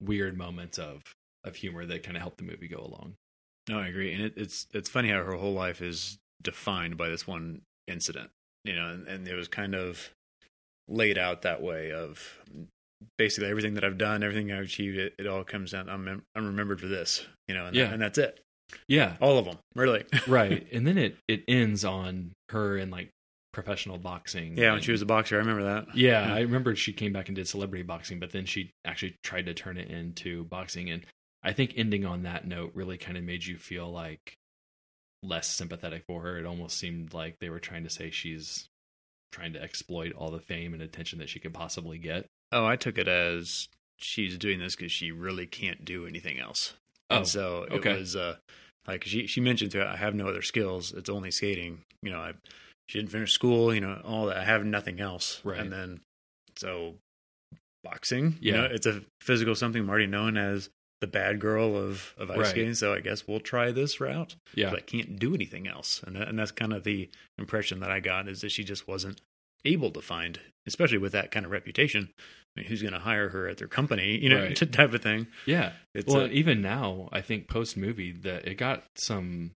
weird 0.00 0.36
moments 0.36 0.78
of 0.78 1.02
of 1.44 1.56
humor 1.56 1.84
that 1.86 2.02
kind 2.02 2.16
of 2.16 2.20
help 2.22 2.36
the 2.36 2.44
movie 2.44 2.68
go 2.68 2.78
along. 2.78 3.14
No, 3.68 3.78
I 3.78 3.88
agree, 3.88 4.12
and 4.12 4.22
it, 4.22 4.34
it's 4.36 4.66
it's 4.74 4.90
funny 4.90 5.08
how 5.08 5.24
her 5.24 5.34
whole 5.34 5.54
life 5.54 5.80
is 5.80 6.18
defined 6.42 6.96
by 6.96 7.08
this 7.08 7.26
one 7.26 7.62
incident, 7.86 8.30
you 8.64 8.74
know, 8.74 8.88
and, 8.88 9.06
and 9.08 9.28
it 9.28 9.34
was 9.34 9.48
kind 9.48 9.74
of 9.74 10.10
laid 10.88 11.16
out 11.18 11.42
that 11.42 11.62
way 11.62 11.92
of 11.92 12.38
basically 13.18 13.48
everything 13.50 13.74
that 13.74 13.84
I've 13.84 13.98
done, 13.98 14.22
everything 14.22 14.52
I've 14.52 14.64
achieved, 14.64 14.96
it, 14.98 15.14
it 15.18 15.26
all 15.26 15.44
comes 15.44 15.72
down. 15.72 15.88
I'm 15.88 16.04
mem- 16.04 16.22
I'm 16.34 16.46
remembered 16.46 16.80
for 16.80 16.88
this, 16.88 17.24
you 17.48 17.54
know, 17.54 17.66
and, 17.66 17.76
Yeah. 17.76 17.84
that, 17.86 17.92
and 17.94 18.02
that's 18.02 18.18
it. 18.18 18.40
Yeah, 18.88 19.16
All 19.20 19.36
of 19.38 19.44
them, 19.44 19.58
really. 19.74 20.04
right. 20.26 20.66
And 20.72 20.86
then 20.86 20.96
it 20.96 21.16
it 21.28 21.44
ends 21.46 21.84
on 21.84 22.32
her 22.50 22.78
in 22.78 22.90
like 22.90 23.10
professional 23.52 23.98
boxing. 23.98 24.56
yeah, 24.56 24.68
when 24.68 24.76
and- 24.76 24.84
she 24.84 24.92
was 24.92 25.02
a 25.02 25.06
boxer, 25.06 25.36
I 25.36 25.40
remember 25.40 25.64
that. 25.64 25.94
Yeah, 25.96 26.26
Yeah. 26.28 26.34
I 26.34 26.40
remember 26.40 26.74
she 26.74 26.92
came 26.92 27.12
back 27.12 27.28
and 27.28 27.36
did 27.36 27.46
celebrity 27.48 27.82
boxing, 27.82 28.18
but 28.18 28.30
then 28.32 28.46
she 28.46 28.70
actually 28.84 29.16
tried 29.22 29.46
to 29.46 29.54
turn 29.54 29.76
it 29.76 29.90
into 29.90 30.44
boxing. 30.44 30.88
And 30.90 31.04
I 31.42 31.52
think 31.52 31.74
ending 31.76 32.06
on 32.06 32.22
that 32.22 32.46
note 32.46 32.70
really 32.74 32.96
kind 32.96 33.18
of 33.18 33.24
made 33.24 33.44
you 33.44 33.58
feel 33.58 33.90
like 33.90 34.36
less 35.22 35.48
sympathetic 35.48 36.04
for 36.06 36.22
her. 36.22 36.38
It 36.38 36.46
almost 36.46 36.78
seemed 36.78 37.14
like 37.14 37.36
they 37.40 37.48
were 37.50 37.60
trying 37.60 37.84
to 37.84 37.90
say 37.90 38.10
she's 38.10 38.68
trying 39.30 39.52
to 39.54 39.62
exploit 39.62 40.12
all 40.12 40.30
the 40.30 40.40
fame 40.40 40.74
and 40.74 40.82
attention 40.82 41.18
that 41.20 41.28
she 41.28 41.38
could 41.38 41.54
possibly 41.54 41.98
get. 41.98 42.26
Oh, 42.50 42.66
I 42.66 42.76
took 42.76 42.98
it 42.98 43.08
as 43.08 43.68
she's 43.96 44.36
doing 44.36 44.58
this 44.58 44.76
because 44.76 44.92
she 44.92 45.10
really 45.10 45.46
can't 45.46 45.84
do 45.84 46.06
anything 46.06 46.38
else. 46.38 46.74
Oh, 47.08 47.18
and 47.18 47.26
so 47.26 47.64
it 47.64 47.72
okay. 47.74 47.98
was 47.98 48.16
uh, 48.16 48.36
like 48.86 49.04
she 49.04 49.26
she 49.26 49.40
mentioned 49.40 49.70
to 49.72 49.86
I 49.86 49.96
have 49.96 50.14
no 50.14 50.28
other 50.28 50.42
skills. 50.42 50.92
It's 50.92 51.08
only 51.10 51.30
skating. 51.30 51.82
You 52.02 52.10
know, 52.10 52.18
I 52.18 52.32
she 52.88 52.98
didn't 52.98 53.10
finish 53.10 53.32
school. 53.32 53.74
You 53.74 53.80
know, 53.80 54.00
all 54.04 54.26
that. 54.26 54.36
I 54.36 54.44
have 54.44 54.64
nothing 54.64 55.00
else. 55.00 55.40
Right. 55.44 55.60
And 55.60 55.72
then 55.72 56.00
so 56.56 56.96
boxing. 57.84 58.36
You 58.40 58.52
Yeah. 58.52 58.60
know, 58.60 58.64
it's 58.70 58.86
a 58.86 59.02
physical 59.20 59.54
something. 59.54 59.82
I'm 59.82 59.88
already 59.90 60.06
known 60.06 60.36
as 60.36 60.68
the 61.02 61.06
bad 61.06 61.38
girl 61.38 61.76
of 61.76 62.14
of 62.16 62.30
ice 62.30 62.38
Right. 62.38 62.46
skating. 62.46 62.74
So 62.74 62.94
I 62.94 63.00
guess 63.00 63.28
we'll 63.28 63.40
try 63.40 63.70
this 63.72 64.00
route. 64.00 64.36
Yeah. 64.54 64.70
But 64.70 64.78
I 64.78 64.82
can't 64.82 65.18
do 65.18 65.34
anything 65.34 65.68
else. 65.68 66.02
And 66.06 66.16
that, 66.16 66.28
and 66.28 66.38
that's 66.38 66.50
kind 66.52 66.72
of 66.72 66.84
the 66.84 67.10
impression 67.36 67.80
that 67.80 67.90
I 67.90 68.00
got 68.00 68.28
is 68.28 68.40
that 68.40 68.50
she 68.52 68.64
just 68.64 68.88
wasn't 68.88 69.20
able 69.66 69.90
to 69.90 70.00
find, 70.00 70.40
especially 70.66 70.98
with 70.98 71.12
that 71.12 71.30
kind 71.30 71.44
of 71.44 71.52
reputation, 71.52 72.08
I 72.56 72.60
mean, 72.60 72.68
who's 72.68 72.80
going 72.82 72.94
to 72.94 72.98
hire 73.00 73.28
her 73.28 73.46
at 73.48 73.58
their 73.58 73.68
company? 73.68 74.18
You 74.18 74.30
know, 74.30 74.42
Right. 74.42 74.56
type 74.72 74.92
of 74.94 75.02
thing. 75.02 75.26
Yeah. 75.46 75.72
It's 75.94 76.12
well, 76.12 76.24
a- 76.24 76.28
even 76.28 76.62
now, 76.62 77.08
I 77.12 77.20
think 77.20 77.48
post 77.48 77.76
movie 77.76 78.12
that 78.12 78.46
it 78.48 78.54
got 78.54 78.84
some, 78.96 79.52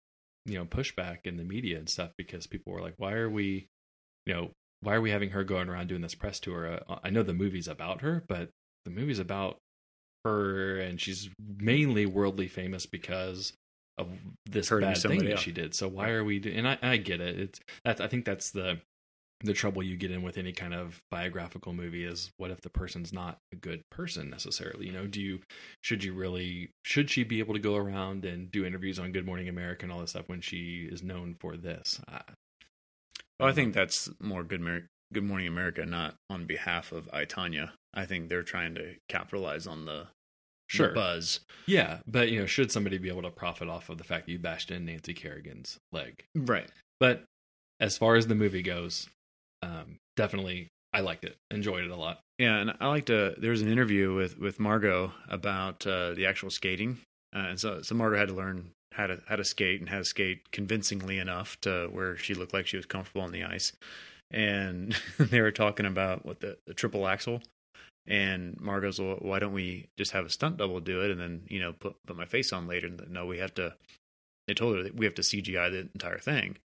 you 0.45 0.55
know, 0.59 0.65
pushback 0.65 1.19
in 1.25 1.37
the 1.37 1.43
media 1.43 1.77
and 1.77 1.89
stuff 1.89 2.11
because 2.17 2.45
people 2.47 2.73
were 2.73 2.81
like, 2.81 2.93
"Why 2.97 3.13
are 3.13 3.29
we, 3.29 3.67
you 4.25 4.33
know, 4.33 4.51
why 4.81 4.93
are 4.95 5.01
we 5.01 5.09
having 5.11 5.31
her 5.31 5.43
going 5.43 5.69
around 5.69 5.87
doing 5.87 6.01
this 6.01 6.15
press 6.15 6.39
tour?" 6.39 6.79
Uh, 6.87 6.99
I 7.03 7.09
know 7.09 7.23
the 7.23 7.33
movie's 7.33 7.67
about 7.67 8.01
her, 8.01 8.23
but 8.27 8.49
the 8.85 8.91
movie's 8.91 9.19
about 9.19 9.57
her, 10.25 10.77
and 10.79 10.99
she's 10.99 11.29
mainly 11.57 12.05
worldly 12.05 12.47
famous 12.49 12.85
because 12.85 13.53
of 13.97 14.09
this 14.45 14.67
Hurting 14.69 14.89
bad 14.89 14.97
thing 15.01 15.23
that 15.23 15.31
else. 15.31 15.39
she 15.39 15.53
did. 15.53 15.73
So 15.73 15.87
why 15.87 16.09
are 16.09 16.23
we? 16.23 16.39
Do- 16.39 16.51
and 16.53 16.67
I, 16.67 16.77
I 16.81 16.97
get 16.97 17.21
it. 17.21 17.39
It's 17.39 17.59
that's 17.85 18.01
I 18.01 18.07
think 18.07 18.25
that's 18.25 18.51
the 18.51 18.79
the 19.41 19.53
trouble 19.53 19.83
you 19.83 19.97
get 19.97 20.11
in 20.11 20.23
with 20.23 20.37
any 20.37 20.53
kind 20.53 20.73
of 20.73 21.01
biographical 21.11 21.73
movie 21.73 22.05
is 22.05 22.31
what 22.37 22.51
if 22.51 22.61
the 22.61 22.69
person's 22.69 23.11
not 23.13 23.37
a 23.51 23.55
good 23.57 23.81
person 23.91 24.29
necessarily 24.29 24.85
you 24.87 24.93
know 24.93 25.05
do 25.07 25.21
you 25.21 25.39
should 25.81 26.05
you 26.05 26.13
really 26.13 26.71
should 26.85 27.09
she 27.09 27.21
be 27.23 27.39
able 27.39 27.53
to 27.53 27.59
go 27.59 27.75
around 27.75 28.23
and 28.23 28.49
do 28.49 28.65
interviews 28.65 28.97
on 28.97 29.11
good 29.11 29.25
morning 29.25 29.49
america 29.49 29.83
and 29.83 29.91
all 29.91 29.99
this 29.99 30.11
stuff 30.11 30.29
when 30.29 30.39
she 30.39 30.87
is 30.89 31.03
known 31.03 31.35
for 31.37 31.57
this 31.57 31.99
I, 32.07 32.21
Well, 33.39 33.49
I 33.49 33.51
think 33.51 33.73
that's 33.73 34.09
more 34.21 34.43
Good 34.45 34.61
Good 35.15 35.23
Morning 35.23 35.47
America, 35.47 35.85
not 35.85 36.15
on 36.29 36.45
behalf 36.45 36.91
of 36.91 37.09
I 37.13 37.23
Tonya. 37.25 37.71
I 37.93 38.05
think 38.05 38.27
they're 38.27 38.43
trying 38.43 38.75
to 38.75 38.95
capitalize 39.07 39.65
on 39.65 39.85
the, 39.85 39.93
the 39.93 40.07
Sure. 40.67 40.89
buzz. 40.93 41.39
yeah 41.67 41.99
but 42.05 42.29
you 42.29 42.39
know 42.39 42.45
should 42.45 42.69
somebody 42.71 42.97
be 42.97 43.07
able 43.07 43.21
to 43.21 43.29
profit 43.29 43.69
off 43.69 43.89
of 43.89 43.97
the 43.97 44.03
fact 44.03 44.25
that 44.25 44.31
you 44.33 44.39
bashed 44.39 44.71
in 44.71 44.83
nancy 44.85 45.13
kerrigan's 45.13 45.77
leg 45.93 46.25
Right. 46.35 46.69
but 46.99 47.23
as 47.79 47.97
far 47.97 48.15
as 48.15 48.27
the 48.27 48.35
movie 48.35 48.61
goes 48.63 49.07
um 49.61 49.97
definitely 50.17 50.67
i 50.91 50.99
liked 51.01 51.23
it 51.23 51.35
enjoyed 51.51 51.83
it 51.85 51.91
a 51.91 51.95
lot 51.95 52.19
Yeah, 52.39 52.57
and 52.57 52.73
I 52.81 52.87
liked. 52.87 53.07
to. 53.07 53.35
There 53.37 53.51
was 53.51 53.61
an 53.61 53.71
interview 53.71 54.13
with 54.13 54.37
with 54.37 54.59
Margot 54.59 55.13
about 55.29 55.87
uh, 55.87 56.13
the 56.13 56.25
actual 56.25 56.49
skating, 56.49 56.97
uh, 57.33 57.45
and 57.51 57.59
so 57.59 57.81
so 57.81 57.95
Margot 57.95 58.17
had 58.17 58.27
to 58.27 58.33
learn 58.33 58.71
how 58.91 59.07
to 59.07 59.21
how 59.27 59.37
to 59.37 59.45
skate 59.45 59.79
and 59.79 59.89
how 59.89 59.99
to 59.99 60.03
skate 60.05 60.51
convincingly 60.51 61.17
enough 61.19 61.57
to 61.61 61.87
where 61.93 62.17
she 62.17 62.33
looked 62.33 62.53
like 62.53 62.67
she 62.67 62.75
was 62.77 62.85
comfortable 62.85 63.21
on 63.21 63.31
the 63.31 63.43
ice. 63.45 63.71
And 64.31 64.95
they 65.19 65.41
were 65.41 65.51
talking 65.51 65.85
about 65.85 66.25
what 66.25 66.39
the, 66.39 66.57
the 66.65 66.73
triple 66.73 67.07
axel. 67.07 67.41
And 68.07 68.59
Margot's, 68.61 68.99
well, 68.99 69.17
why 69.19 69.39
don't 69.39 69.53
we 69.53 69.87
just 69.97 70.11
have 70.11 70.25
a 70.25 70.29
stunt 70.29 70.57
double 70.57 70.79
do 70.79 71.01
it, 71.01 71.09
and 71.09 71.19
then 71.19 71.41
you 71.47 71.59
know 71.59 71.73
put 71.73 71.95
put 72.05 72.15
my 72.15 72.25
face 72.25 72.53
on 72.53 72.67
later? 72.67 72.87
And 72.87 73.01
no, 73.09 73.25
we 73.25 73.39
have 73.39 73.53
to. 73.55 73.73
They 74.47 74.53
told 74.53 74.77
her 74.77 74.83
that 74.83 74.95
we 74.95 75.05
have 75.05 75.15
to 75.15 75.23
CGI 75.23 75.71
the 75.71 75.89
entire 75.95 76.19
thing, 76.19 76.57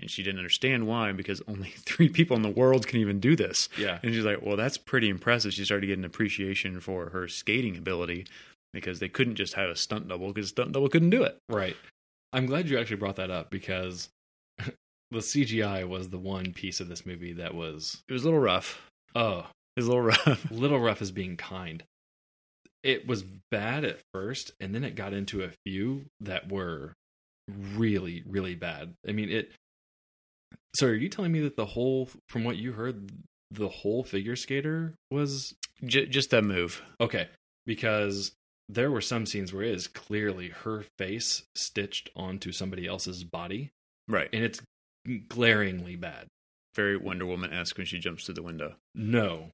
and 0.00 0.10
she 0.10 0.22
didn't 0.22 0.38
understand 0.38 0.86
why 0.86 1.12
because 1.12 1.42
only 1.48 1.70
three 1.76 2.08
people 2.08 2.36
in 2.36 2.42
the 2.42 2.50
world 2.50 2.86
can 2.86 3.00
even 3.00 3.20
do 3.20 3.34
this. 3.36 3.68
yeah 3.78 3.98
And 4.02 4.12
she's 4.14 4.24
like, 4.24 4.42
well, 4.42 4.56
that's 4.56 4.78
pretty 4.78 5.08
impressive. 5.08 5.52
She 5.52 5.64
started 5.64 5.86
getting 5.86 6.04
appreciation 6.04 6.80
for 6.80 7.10
her 7.10 7.28
skating 7.28 7.76
ability 7.76 8.26
because 8.72 8.98
they 8.98 9.08
couldn't 9.08 9.36
just 9.36 9.54
have 9.54 9.70
a 9.70 9.76
stunt 9.76 10.08
double 10.08 10.32
because 10.32 10.50
stunt 10.50 10.72
double 10.72 10.88
couldn't 10.88 11.10
do 11.10 11.22
it. 11.22 11.38
Right. 11.48 11.76
I'm 12.32 12.46
glad 12.46 12.68
you 12.68 12.78
actually 12.78 12.96
brought 12.96 13.16
that 13.16 13.30
up 13.30 13.50
because 13.50 14.10
the 15.10 15.18
CGI 15.18 15.86
was 15.86 16.08
the 16.10 16.18
one 16.18 16.52
piece 16.52 16.80
of 16.80 16.88
this 16.88 17.06
movie 17.06 17.34
that 17.34 17.54
was 17.54 18.02
It 18.08 18.12
was 18.12 18.22
a 18.22 18.26
little 18.26 18.40
rough. 18.40 18.88
oh, 19.14 19.46
It 19.76 19.80
was 19.80 19.86
a 19.86 19.90
little 19.90 20.04
rough. 20.26 20.50
little 20.50 20.80
rough 20.80 21.02
as 21.02 21.10
being 21.12 21.36
kind. 21.36 21.82
It 22.82 23.06
was 23.06 23.24
bad 23.50 23.84
at 23.84 24.00
first, 24.14 24.52
and 24.60 24.74
then 24.74 24.84
it 24.84 24.94
got 24.94 25.12
into 25.12 25.42
a 25.42 25.50
few 25.64 26.04
that 26.20 26.50
were 26.52 26.92
really, 27.48 28.22
really 28.26 28.54
bad. 28.54 28.94
I 29.08 29.12
mean, 29.12 29.28
it. 29.30 29.50
So, 30.76 30.88
are 30.88 30.94
you 30.94 31.08
telling 31.08 31.32
me 31.32 31.40
that 31.40 31.56
the 31.56 31.66
whole, 31.66 32.08
from 32.28 32.44
what 32.44 32.56
you 32.56 32.72
heard, 32.72 33.10
the 33.50 33.68
whole 33.68 34.04
figure 34.04 34.36
skater 34.36 34.94
was 35.10 35.54
J- 35.84 36.06
just 36.06 36.30
that 36.30 36.44
move. 36.44 36.82
okay? 37.00 37.28
Because 37.64 38.32
there 38.68 38.90
were 38.90 39.00
some 39.00 39.26
scenes 39.26 39.52
where 39.52 39.62
it 39.64 39.74
is 39.74 39.88
clearly 39.88 40.48
her 40.50 40.84
face 40.98 41.44
stitched 41.54 42.10
onto 42.14 42.52
somebody 42.52 42.86
else's 42.86 43.24
body, 43.24 43.70
Right. 44.08 44.28
and 44.32 44.44
it's 44.44 44.60
glaringly 45.28 45.96
bad. 45.96 46.26
Very 46.74 46.96
Wonder 46.96 47.24
Woman 47.26 47.52
esque 47.52 47.76
when 47.78 47.86
she 47.86 47.98
jumps 47.98 48.24
through 48.24 48.34
the 48.34 48.42
window. 48.42 48.74
No, 48.94 49.50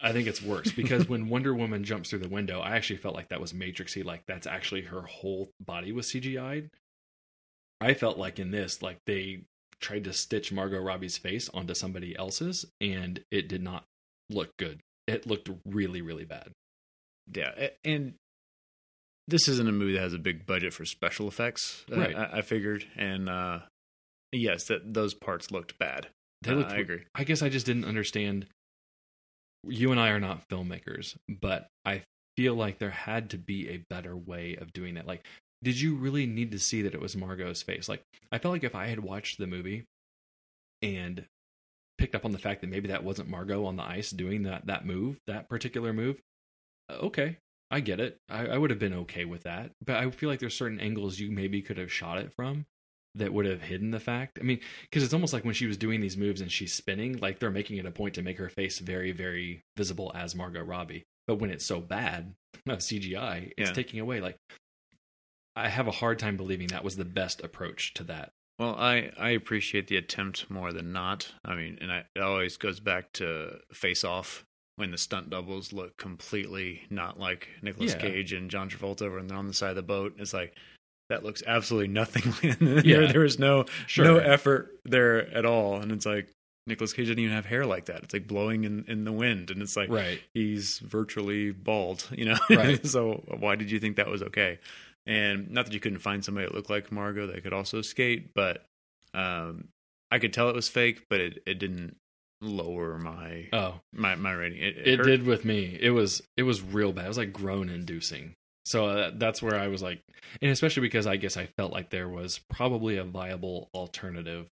I 0.00 0.12
think 0.12 0.28
it's 0.28 0.42
worse 0.42 0.70
because 0.70 1.08
when 1.08 1.28
Wonder 1.30 1.54
Woman 1.54 1.82
jumps 1.84 2.10
through 2.10 2.18
the 2.20 2.28
window, 2.28 2.60
I 2.60 2.76
actually 2.76 2.98
felt 2.98 3.14
like 3.14 3.28
that 3.30 3.40
was 3.40 3.52
Matrixy. 3.52 4.04
Like 4.04 4.22
that's 4.26 4.46
actually 4.46 4.82
her 4.82 5.02
whole 5.02 5.50
body 5.60 5.92
was 5.92 6.06
CGI'd. 6.08 6.70
I 7.80 7.94
felt 7.94 8.18
like 8.18 8.38
in 8.38 8.50
this, 8.50 8.82
like 8.82 8.98
they 9.06 9.42
tried 9.80 10.04
to 10.04 10.12
stitch 10.12 10.50
Margot 10.52 10.80
Robbie's 10.80 11.16
face 11.16 11.48
onto 11.54 11.74
somebody 11.74 12.16
else's, 12.18 12.66
and 12.80 13.20
it 13.30 13.48
did 13.48 13.62
not 13.62 13.84
look 14.28 14.50
good. 14.58 14.80
It 15.06 15.26
looked 15.26 15.48
really, 15.64 16.02
really 16.02 16.24
bad. 16.24 16.50
Yeah. 17.32 17.68
And 17.84 18.14
this 19.26 19.46
isn't 19.48 19.68
a 19.68 19.72
movie 19.72 19.92
that 19.92 20.00
has 20.00 20.12
a 20.14 20.18
big 20.18 20.44
budget 20.44 20.72
for 20.74 20.84
special 20.84 21.28
effects. 21.28 21.84
uh, 21.92 21.96
Right. 21.96 22.16
I, 22.16 22.38
I 22.38 22.42
figured. 22.42 22.84
And 22.96 23.28
uh, 23.28 23.60
yes, 24.32 24.64
that 24.64 24.94
those 24.94 25.14
parts 25.14 25.50
looked 25.50 25.78
bad. 25.78 26.08
They 26.42 26.52
Uh. 26.52 26.62
I 26.62 26.76
agree. 26.76 27.04
I 27.14 27.24
guess 27.24 27.42
I 27.42 27.48
just 27.48 27.66
didn't 27.66 27.84
understand. 27.84 28.46
You 29.66 29.90
and 29.90 30.00
I 30.00 30.10
are 30.10 30.20
not 30.20 30.48
filmmakers, 30.48 31.16
but 31.28 31.68
I 31.84 32.02
feel 32.36 32.54
like 32.54 32.78
there 32.78 32.90
had 32.90 33.30
to 33.30 33.38
be 33.38 33.68
a 33.68 33.84
better 33.90 34.16
way 34.16 34.56
of 34.56 34.72
doing 34.72 34.96
it. 34.96 35.06
Like, 35.06 35.26
did 35.62 35.80
you 35.80 35.96
really 35.96 36.26
need 36.26 36.52
to 36.52 36.58
see 36.58 36.82
that 36.82 36.94
it 36.94 37.00
was 37.00 37.16
Margot's 37.16 37.62
face? 37.62 37.88
Like, 37.88 38.02
I 38.30 38.38
felt 38.38 38.52
like 38.52 38.62
if 38.62 38.76
I 38.76 38.86
had 38.86 39.00
watched 39.00 39.38
the 39.38 39.48
movie 39.48 39.84
and 40.80 41.24
picked 41.98 42.14
up 42.14 42.24
on 42.24 42.30
the 42.30 42.38
fact 42.38 42.60
that 42.60 42.70
maybe 42.70 42.88
that 42.88 43.02
wasn't 43.02 43.28
Margot 43.28 43.64
on 43.64 43.74
the 43.74 43.82
ice 43.82 44.10
doing 44.10 44.44
that 44.44 44.66
that 44.66 44.86
move, 44.86 45.18
that 45.26 45.48
particular 45.48 45.92
move, 45.92 46.20
okay, 46.88 47.38
I 47.72 47.80
get 47.80 47.98
it. 47.98 48.16
I, 48.30 48.46
I 48.46 48.58
would 48.58 48.70
have 48.70 48.78
been 48.78 48.94
okay 48.94 49.24
with 49.24 49.42
that. 49.42 49.72
But 49.84 49.96
I 49.96 50.08
feel 50.12 50.28
like 50.28 50.38
there's 50.38 50.56
certain 50.56 50.78
angles 50.78 51.18
you 51.18 51.32
maybe 51.32 51.60
could 51.60 51.78
have 51.78 51.92
shot 51.92 52.18
it 52.18 52.32
from 52.32 52.64
that 53.18 53.32
would 53.32 53.46
have 53.46 53.62
hidden 53.62 53.90
the 53.90 54.00
fact. 54.00 54.38
I 54.40 54.44
mean, 54.44 54.60
because 54.82 55.02
it's 55.02 55.14
almost 55.14 55.32
like 55.32 55.44
when 55.44 55.54
she 55.54 55.66
was 55.66 55.76
doing 55.76 56.00
these 56.00 56.16
moves 56.16 56.40
and 56.40 56.50
she's 56.50 56.72
spinning, 56.72 57.18
like 57.18 57.38
they're 57.38 57.50
making 57.50 57.76
it 57.78 57.86
a 57.86 57.90
point 57.90 58.14
to 58.14 58.22
make 58.22 58.38
her 58.38 58.48
face 58.48 58.78
very, 58.78 59.12
very 59.12 59.62
visible 59.76 60.10
as 60.14 60.34
Margot 60.34 60.62
Robbie. 60.62 61.04
But 61.26 61.36
when 61.36 61.50
it's 61.50 61.64
so 61.66 61.80
bad, 61.80 62.34
of 62.66 62.78
CGI, 62.78 63.52
it's 63.56 63.70
Yeah. 63.70 63.74
taking 63.74 64.00
away. 64.00 64.20
Like, 64.20 64.36
I 65.56 65.68
have 65.68 65.88
a 65.88 65.92
hard 65.92 66.18
time 66.18 66.36
believing 66.36 66.68
that 66.68 66.84
was 66.84 66.96
the 66.96 67.04
best 67.04 67.42
approach 67.42 67.94
to 67.94 68.04
that. 68.04 68.30
Well, 68.58 68.74
I, 68.76 69.10
I 69.18 69.30
appreciate 69.30 69.86
the 69.86 69.96
attempt 69.96 70.50
more 70.50 70.72
than 70.72 70.92
not. 70.92 71.32
I 71.44 71.54
mean, 71.54 71.78
and 71.80 71.92
I, 71.92 72.04
it 72.16 72.20
always 72.22 72.56
goes 72.56 72.80
back 72.80 73.12
to 73.14 73.58
Face 73.72 74.02
Off 74.04 74.44
when 74.76 74.90
the 74.90 74.98
stunt 74.98 75.30
doubles 75.30 75.72
look 75.72 75.96
completely 75.96 76.82
not 76.90 77.18
like 77.18 77.48
Nicolas 77.62 77.92
Yeah. 77.92 77.98
Cage 78.00 78.32
and 78.32 78.50
John 78.50 78.68
Travolta 78.70 79.12
when 79.12 79.26
they're 79.26 79.36
on 79.38 79.46
the 79.48 79.54
side 79.54 79.70
of 79.70 79.76
the 79.76 79.82
boat. 79.82 80.14
It's 80.18 80.32
like 80.34 80.54
that 81.08 81.24
looks 81.24 81.42
absolutely 81.46 81.88
nothing. 81.88 82.32
Yeah. 82.84 82.98
there, 83.00 83.12
there 83.12 83.20
was 83.20 83.38
no 83.38 83.64
Sure. 83.86 84.04
no 84.04 84.16
effort 84.18 84.78
there 84.84 85.28
at 85.34 85.44
all, 85.44 85.76
and 85.80 85.90
it's 85.92 86.06
like 86.06 86.28
Nicolas 86.66 86.92
Cage 86.92 87.06
didn't 87.06 87.24
even 87.24 87.34
have 87.34 87.46
hair 87.46 87.64
like 87.64 87.86
that. 87.86 88.02
It's 88.04 88.12
like 88.12 88.26
blowing 88.26 88.64
in, 88.64 88.84
in 88.88 89.04
the 89.04 89.12
wind, 89.12 89.50
and 89.50 89.62
it's 89.62 89.76
like 89.76 89.88
Right. 89.88 90.20
he's 90.34 90.78
virtually 90.80 91.50
bald, 91.50 92.06
you 92.12 92.26
know. 92.26 92.38
Right. 92.50 92.84
so 92.94 93.22
why 93.38 93.56
did 93.56 93.70
you 93.70 93.80
think 93.80 93.96
that 93.96 94.08
was 94.08 94.22
okay? 94.22 94.58
And 95.06 95.50
not 95.50 95.64
that 95.64 95.72
you 95.72 95.80
couldn't 95.80 96.00
find 96.00 96.22
somebody 96.22 96.46
that 96.46 96.54
looked 96.54 96.68
like 96.68 96.92
Margot 96.92 97.26
that 97.28 97.42
could 97.42 97.54
also 97.54 97.80
skate, 97.80 98.34
but 98.34 98.66
um, 99.14 99.68
I 100.10 100.18
could 100.18 100.34
tell 100.34 100.50
it 100.50 100.54
was 100.54 100.68
fake, 100.68 101.06
but 101.08 101.20
it, 101.20 101.42
it 101.46 101.58
didn't 101.58 101.96
lower 102.42 102.98
my 102.98 103.48
Oh, 103.52 103.80
my 103.92 104.14
my 104.16 104.32
rating. 104.32 104.58
It, 104.62 104.76
it 104.76 104.98
hurt. 104.98 105.06
did 105.06 105.22
with 105.24 105.44
me. 105.46 105.78
It 105.80 105.90
was 105.90 106.22
it 106.36 106.42
was 106.42 106.60
real 106.62 106.92
bad. 106.92 107.06
It 107.06 107.08
was 107.08 107.18
like 107.18 107.32
groan 107.32 107.70
inducing. 107.70 108.34
So 108.68 108.86
uh, 108.86 109.12
that's 109.14 109.40
where 109.40 109.58
I 109.58 109.68
was 109.68 109.80
like, 109.80 110.02
and 110.42 110.50
especially 110.50 110.82
because 110.82 111.06
I 111.06 111.16
guess 111.16 111.38
I 111.38 111.46
felt 111.46 111.72
like 111.72 111.88
there 111.88 112.08
was 112.08 112.38
probably 112.50 112.98
a 112.98 113.04
viable 113.04 113.70
alternative 113.72 114.46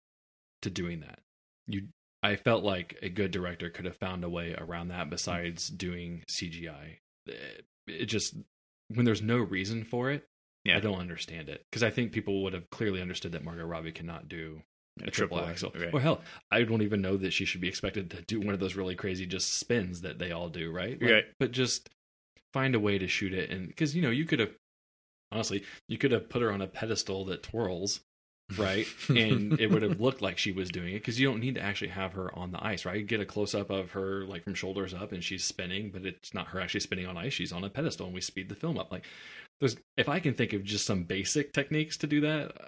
to 0.61 0.68
doing 0.68 1.01
that. 1.01 1.18
You, 1.66 1.88
I 2.22 2.37
felt 2.37 2.62
like 2.62 2.98
a 3.01 3.09
good 3.09 3.31
director 3.31 3.70
could 3.70 3.87
have 3.87 3.96
found 3.96 4.22
a 4.22 4.29
way 4.29 4.55
around 4.57 4.88
that 4.88 5.09
besides 5.09 5.66
doing 5.68 6.25
CGI. 6.31 6.98
It, 7.27 7.64
it 7.87 8.05
just 8.05 8.37
when 8.88 9.07
there's 9.07 9.22
no 9.22 9.38
reason 9.38 9.83
for 9.83 10.11
it, 10.11 10.27
Yeah. 10.66 10.77
I 10.77 10.81
don't 10.81 11.01
understand 11.01 11.48
it 11.48 11.64
because 11.70 11.83
I 11.83 11.88
think 11.88 12.12
people 12.12 12.42
would 12.42 12.53
have 12.53 12.68
clearly 12.68 13.01
understood 13.01 13.33
that 13.33 13.44
Margot 13.44 13.64
Robbie 13.64 13.92
cannot 13.92 14.29
do 14.29 14.61
a, 15.03 15.11
triple, 15.11 15.40
axel. 15.40 15.72
Okay. 15.75 15.90
Or 15.90 16.01
hell, 16.01 16.20
I 16.51 16.64
don't 16.64 16.83
even 16.83 17.01
know 17.01 17.16
that 17.16 17.33
she 17.33 17.46
should 17.46 17.62
be 17.62 17.68
expected 17.68 18.11
to 18.11 18.20
do 18.20 18.40
one 18.40 18.53
of 18.53 18.61
those 18.61 18.77
really 18.77 18.94
crazy 18.94 19.25
just 19.25 19.55
spins 19.55 20.03
that 20.03 20.18
they 20.18 20.33
all 20.33 20.51
do, 20.51 20.70
right? 20.70 21.01
Like, 21.01 21.11
Right. 21.11 21.25
But 21.40 21.53
just 21.53 21.88
find 22.52 22.74
a 22.74 22.80
way 22.80 22.98
to 22.98 23.08
shoot 23.08 23.32
it, 23.34 23.50
and 23.50 23.68
because 23.68 23.94
you 23.96 24.02
know 24.02 24.10
you 24.10 24.24
could 24.24 24.38
have 24.38 24.50
honestly 25.30 25.64
you 25.88 25.98
could 25.98 26.12
have 26.12 26.28
put 26.28 26.42
her 26.42 26.52
on 26.52 26.60
a 26.60 26.66
pedestal 26.66 27.24
that 27.26 27.42
twirls, 27.42 28.00
right? 28.58 28.86
and 29.08 29.58
it 29.60 29.70
would 29.70 29.82
have 29.82 30.00
looked 30.00 30.20
like 30.22 30.38
she 30.38 30.52
was 30.52 30.70
doing 30.70 30.90
it 30.94 30.98
because 31.00 31.18
you 31.18 31.26
don't 31.28 31.40
need 31.40 31.54
to 31.54 31.60
actually 31.62 31.88
have 31.88 32.12
her 32.12 32.36
on 32.38 32.52
the 32.52 32.64
ice, 32.64 32.84
right? 32.84 32.96
You 32.98 33.04
get 33.04 33.20
a 33.20 33.26
close 33.26 33.54
up 33.54 33.70
of 33.70 33.92
her 33.92 34.24
like 34.24 34.44
from 34.44 34.54
shoulders 34.54 34.94
up, 34.94 35.12
and 35.12 35.22
she's 35.24 35.44
spinning, 35.44 35.90
but 35.90 36.04
it's 36.04 36.34
not 36.34 36.48
her 36.48 36.60
actually 36.60 36.80
spinning 36.80 37.06
on 37.06 37.16
ice. 37.16 37.32
She's 37.32 37.52
on 37.52 37.64
a 37.64 37.70
pedestal, 37.70 38.06
and 38.06 38.14
we 38.14 38.20
speed 38.20 38.48
the 38.48 38.54
film 38.54 38.78
up. 38.78 38.92
Like 38.92 39.04
there's 39.60 39.76
if 39.96 40.08
I 40.08 40.20
can 40.20 40.34
think 40.34 40.52
of 40.52 40.64
just 40.64 40.86
some 40.86 41.04
basic 41.04 41.52
techniques 41.52 41.96
to 41.98 42.06
do 42.06 42.20
that. 42.22 42.52
Uh, 42.60 42.66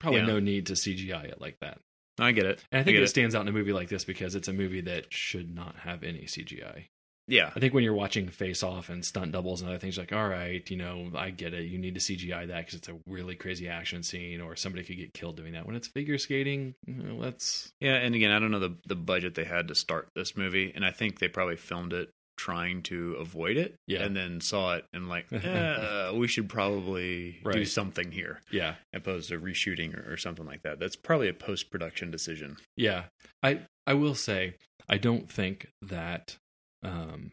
Probably 0.00 0.20
Yeah. 0.20 0.26
no 0.26 0.38
need 0.38 0.66
to 0.66 0.74
CGI 0.74 1.24
it 1.24 1.40
like 1.40 1.58
that. 1.60 1.80
I 2.20 2.30
get 2.30 2.46
it. 2.46 2.62
And 2.70 2.80
I 2.80 2.84
think 2.84 2.94
get 2.94 3.00
it, 3.02 3.06
it. 3.06 3.08
stands 3.08 3.34
out 3.34 3.42
in 3.42 3.48
a 3.48 3.52
movie 3.52 3.72
like 3.72 3.88
this 3.88 4.04
because 4.04 4.36
it's 4.36 4.46
a 4.46 4.52
movie 4.52 4.82
that 4.82 5.12
should 5.12 5.52
not 5.52 5.74
have 5.76 6.04
any 6.04 6.20
CGI. 6.22 6.84
Yeah. 7.28 7.50
I 7.54 7.60
think 7.60 7.74
when 7.74 7.84
you're 7.84 7.94
watching 7.94 8.28
Face 8.28 8.62
Off 8.62 8.88
and 8.88 9.04
stunt 9.04 9.32
doubles 9.32 9.60
and 9.60 9.70
other 9.70 9.78
things, 9.78 9.98
like, 9.98 10.12
all 10.12 10.28
right, 10.28 10.68
you 10.70 10.76
know, 10.76 11.10
I 11.14 11.30
get 11.30 11.54
it. 11.54 11.64
You 11.66 11.78
need 11.78 11.94
to 11.94 12.00
CGI 12.00 12.48
that 12.48 12.56
because 12.66 12.74
it's 12.74 12.88
a 12.88 12.96
really 13.06 13.36
crazy 13.36 13.68
action 13.68 14.02
scene, 14.02 14.40
or 14.40 14.56
somebody 14.56 14.82
could 14.84 14.96
get 14.96 15.12
killed 15.14 15.36
doing 15.36 15.52
that. 15.52 15.66
When 15.66 15.76
it's 15.76 15.88
figure 15.88 16.18
skating, 16.18 16.74
let's. 16.86 17.70
Yeah, 17.80 17.94
and 17.94 18.14
again, 18.14 18.30
I 18.32 18.38
don't 18.38 18.50
know 18.50 18.58
the 18.60 18.76
the 18.86 18.96
budget 18.96 19.34
they 19.34 19.44
had 19.44 19.68
to 19.68 19.74
start 19.74 20.08
this 20.16 20.36
movie, 20.36 20.72
and 20.74 20.84
I 20.84 20.90
think 20.90 21.18
they 21.18 21.28
probably 21.28 21.56
filmed 21.56 21.92
it 21.92 22.10
trying 22.36 22.80
to 22.84 23.14
avoid 23.14 23.56
it, 23.56 23.74
Yeah. 23.88 24.04
and 24.04 24.14
then 24.16 24.40
saw 24.40 24.76
it 24.76 24.84
and 24.92 25.08
like, 25.08 25.26
eh, 25.32 26.12
we 26.12 26.28
should 26.28 26.48
probably 26.48 27.40
do 27.50 27.64
something 27.64 28.12
here, 28.12 28.40
Yeah, 28.52 28.76
opposed 28.94 29.30
to 29.30 29.40
reshooting 29.40 29.92
or, 29.98 30.12
or 30.12 30.16
something 30.16 30.46
like 30.46 30.62
that. 30.62 30.78
That's 30.78 30.94
probably 30.94 31.28
a 31.28 31.34
post 31.34 31.70
production 31.70 32.10
decision. 32.12 32.56
yeah. 32.76 33.04
I 33.42 33.62
I 33.88 33.94
will 33.94 34.14
say 34.14 34.54
I 34.88 34.98
don't 34.98 35.28
think 35.28 35.66
that 35.82 36.36
um 36.82 37.32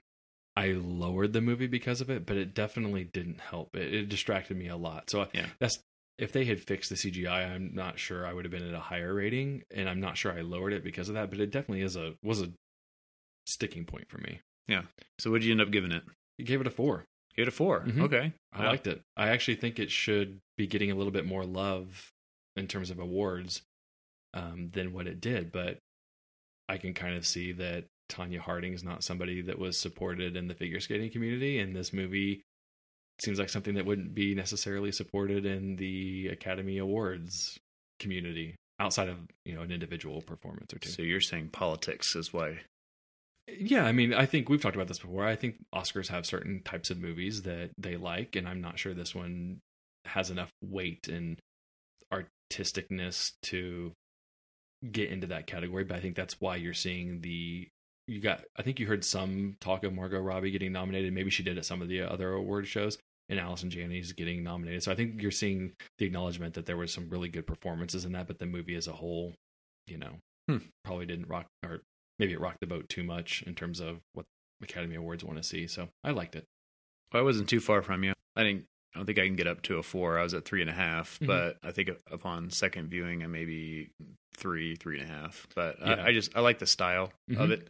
I 0.58 0.68
lowered 0.72 1.34
the 1.34 1.42
movie 1.42 1.68
because 1.68 2.00
of 2.00 2.10
it, 2.10 2.26
but 2.26 2.38
it 2.38 2.54
definitely 2.54 3.04
didn't 3.04 3.42
help. 3.42 3.76
It, 3.76 3.94
it 3.94 4.10
distracted 4.10 4.56
me 4.56 4.68
a 4.70 4.78
lot. 4.78 5.10
So 5.10 5.28
Yeah. 5.34 5.48
that's 5.60 5.80
if 6.18 6.32
they 6.32 6.46
had 6.46 6.62
fixed 6.62 6.90
the 6.90 6.96
CGI, 6.96 7.54
I'm 7.54 7.76
not 7.76 8.00
sure 8.00 8.26
I 8.26 8.32
would 8.32 8.46
have 8.46 8.52
been 8.52 8.66
at 8.66 8.74
a 8.74 8.80
higher 8.80 9.14
rating, 9.14 9.64
and 9.70 9.90
I'm 9.90 10.00
not 10.00 10.16
sure 10.18 10.32
I 10.32 10.42
lowered 10.42 10.72
it 10.72 10.82
because 10.84 11.10
of 11.10 11.16
that. 11.16 11.30
But 11.30 11.42
it 11.42 11.52
definitely 11.52 11.82
is 11.82 11.98
a 11.98 12.14
was 12.24 12.42
a 12.42 12.52
sticking 13.46 13.86
point 13.86 14.10
for 14.10 14.18
me. 14.20 14.40
Yeah. 14.68 14.84
So, 15.20 15.30
what 15.32 15.42
did 15.42 15.48
you 15.48 15.52
end 15.52 15.62
up 15.62 15.72
giving 15.72 15.92
it? 15.92 16.04
You 16.38 16.46
gave 16.46 16.62
it 16.62 16.68
a 16.68 16.72
four. 16.72 17.06
You 17.36 17.42
it 17.42 17.48
a 17.50 17.52
4 17.52 17.82
Mhm. 17.82 18.02
Okay, 18.04 18.34
I 18.54 18.60
Wow. 18.62 18.68
liked 18.70 18.88
it. 18.88 19.02
I 19.18 19.28
actually 19.30 19.56
think 19.56 19.78
it 19.78 19.92
should 19.92 20.40
be 20.58 20.68
getting 20.68 20.90
a 20.90 20.96
little 20.96 21.12
bit 21.12 21.26
more 21.26 21.46
love 21.46 22.14
in 22.56 22.68
terms 22.68 22.90
of 22.90 23.00
awards 23.00 23.62
um, 24.34 24.70
than 24.70 24.94
what 24.94 25.08
it 25.08 25.20
did. 25.20 25.52
But 25.52 25.80
I 26.70 26.78
can 26.78 26.94
kind 26.94 27.16
of 27.16 27.26
see 27.26 27.52
that 27.54 27.86
Tonya 28.10 28.40
Harding 28.40 28.74
is 28.74 28.84
not 28.84 29.04
somebody 29.04 29.42
that 29.42 29.60
was 29.60 29.78
supported 29.80 30.36
in 30.36 30.48
the 30.48 30.56
figure 30.56 30.80
skating 30.80 31.12
community, 31.12 31.60
and 31.60 31.76
this 31.76 31.94
movie 31.94 32.42
seems 33.22 33.40
like 33.40 33.50
something 33.50 33.76
that 33.76 33.86
wouldn't 33.86 34.14
be 34.14 34.36
necessarily 34.36 34.92
supported 34.92 35.46
in 35.46 35.78
the 35.78 36.28
Academy 36.28 36.78
Awards 36.78 37.58
community 38.00 38.56
outside 38.80 39.08
of 39.08 39.18
you 39.46 39.56
know 39.56 39.62
an 39.62 39.72
individual 39.72 40.22
performance 40.22 40.74
or 40.74 40.80
two. 40.80 40.90
So 40.90 41.02
you're 41.02 41.22
saying 41.22 41.50
politics 41.50 42.16
is 42.16 42.34
why? 42.34 42.60
Yeah, 43.48 43.86
I 43.86 43.92
mean, 43.92 44.14
I 44.14 44.26
think 44.26 44.50
we've 44.50 44.62
talked 44.62 44.76
about 44.76 44.88
this 44.88 45.00
before. 45.00 45.26
I 45.26 45.36
think 45.36 45.58
Oscars 45.74 46.08
have 46.08 46.26
certain 46.26 46.62
types 46.64 46.90
of 46.90 47.00
movies 47.00 47.44
that 47.44 47.70
they 47.78 47.96
like, 47.96 48.36
and 48.36 48.48
I'm 48.48 48.62
not 48.62 48.80
sure 48.80 48.94
this 48.94 49.14
one 49.14 49.60
has 50.06 50.32
enough 50.32 50.50
weight 50.64 51.08
and 51.08 51.38
artisticness 52.12 53.34
to 53.44 53.92
get 54.92 55.10
into 55.10 55.28
that 55.28 55.48
category. 55.48 55.84
But 55.84 55.98
I 55.98 56.00
think 56.00 56.16
that's 56.16 56.42
why 56.42 56.56
you're 56.56 56.74
seeing 56.74 57.22
the 57.22 57.68
you 58.08 58.20
got. 58.20 58.44
I 58.56 58.62
think 58.62 58.80
you 58.80 58.88
heard 58.88 59.04
some 59.04 59.58
talk 59.62 59.84
of 59.84 59.94
Margot 59.94 60.20
Robbie 60.20 60.52
getting 60.52 60.72
nominated. 60.72 61.14
Maybe 61.14 61.30
she 61.30 61.44
did 61.44 61.58
at 61.58 61.66
some 61.66 61.82
of 61.82 61.88
the 61.88 62.02
other 62.02 62.32
award 62.34 62.68
shows, 62.68 62.98
and 63.30 63.40
Allison 63.40 63.70
Janney's 63.70 64.12
getting 64.14 64.44
nominated. 64.44 64.84
So 64.84 64.92
I 64.92 64.96
think 64.96 65.22
you're 65.22 65.32
seeing 65.32 65.74
the 65.98 66.06
acknowledgement 66.06 66.54
that 66.56 66.66
there 66.66 66.78
was 66.78 66.94
some 66.94 67.10
really 67.10 67.30
good 67.30 67.48
performances 67.48 68.06
in 68.06 68.12
that, 68.14 68.28
but 68.28 68.40
the 68.40 68.46
movie 68.46 68.76
as 68.76 68.88
a 68.88 68.94
whole, 68.94 69.34
you 69.88 69.98
know, 69.98 70.20
Hmm. 70.48 70.58
probably 70.84 71.08
didn't 71.08 71.28
rock 71.28 71.48
or 71.66 71.82
maybe 72.20 72.34
it 72.34 72.40
rocked 72.40 72.60
the 72.60 72.68
boat 72.68 72.88
too 72.88 73.04
much 73.04 73.42
in 73.48 73.56
terms 73.56 73.80
of 73.80 74.00
what 74.14 74.26
Academy 74.62 74.96
Awards 74.96 75.24
want 75.24 75.38
to 75.38 75.44
see. 75.44 75.66
So 75.68 75.90
I 76.04 76.12
liked 76.12 76.36
it. 76.36 76.46
Well, 77.12 77.22
I 77.22 77.24
wasn't 77.26 77.50
too 77.50 77.60
far 77.60 77.82
from 77.82 78.04
you. 78.04 78.14
I 78.36 78.44
didn't. 78.44 78.66
I 78.94 79.00
don't 79.00 79.06
think 79.08 79.20
I 79.20 79.26
can 79.26 79.36
get 79.36 79.48
up 79.48 79.62
to 79.64 79.78
a 79.78 79.84
four. 79.84 80.18
I 80.18 80.24
was 80.24 80.34
at 80.34 80.46
three 80.46 80.62
and 80.62 80.70
a 80.70 80.74
half, 80.74 81.20
Mhm. 81.20 81.28
but 81.28 81.58
I 81.64 81.72
think 81.72 81.90
upon 82.10 82.50
second 82.52 82.90
viewing, 82.90 83.24
I 83.24 83.28
maybe 83.28 83.90
three, 84.36 84.76
three 84.76 85.00
and 85.02 85.10
a 85.10 85.14
half. 85.14 85.48
But 85.56 85.80
Yeah. 85.80 85.96
I, 85.96 86.06
I 86.08 86.14
just 86.14 86.36
I 86.38 86.40
like 86.40 86.60
the 86.60 86.66
style 86.68 87.12
of 87.32 87.50
Mhm. 87.50 87.52
it, 87.52 87.70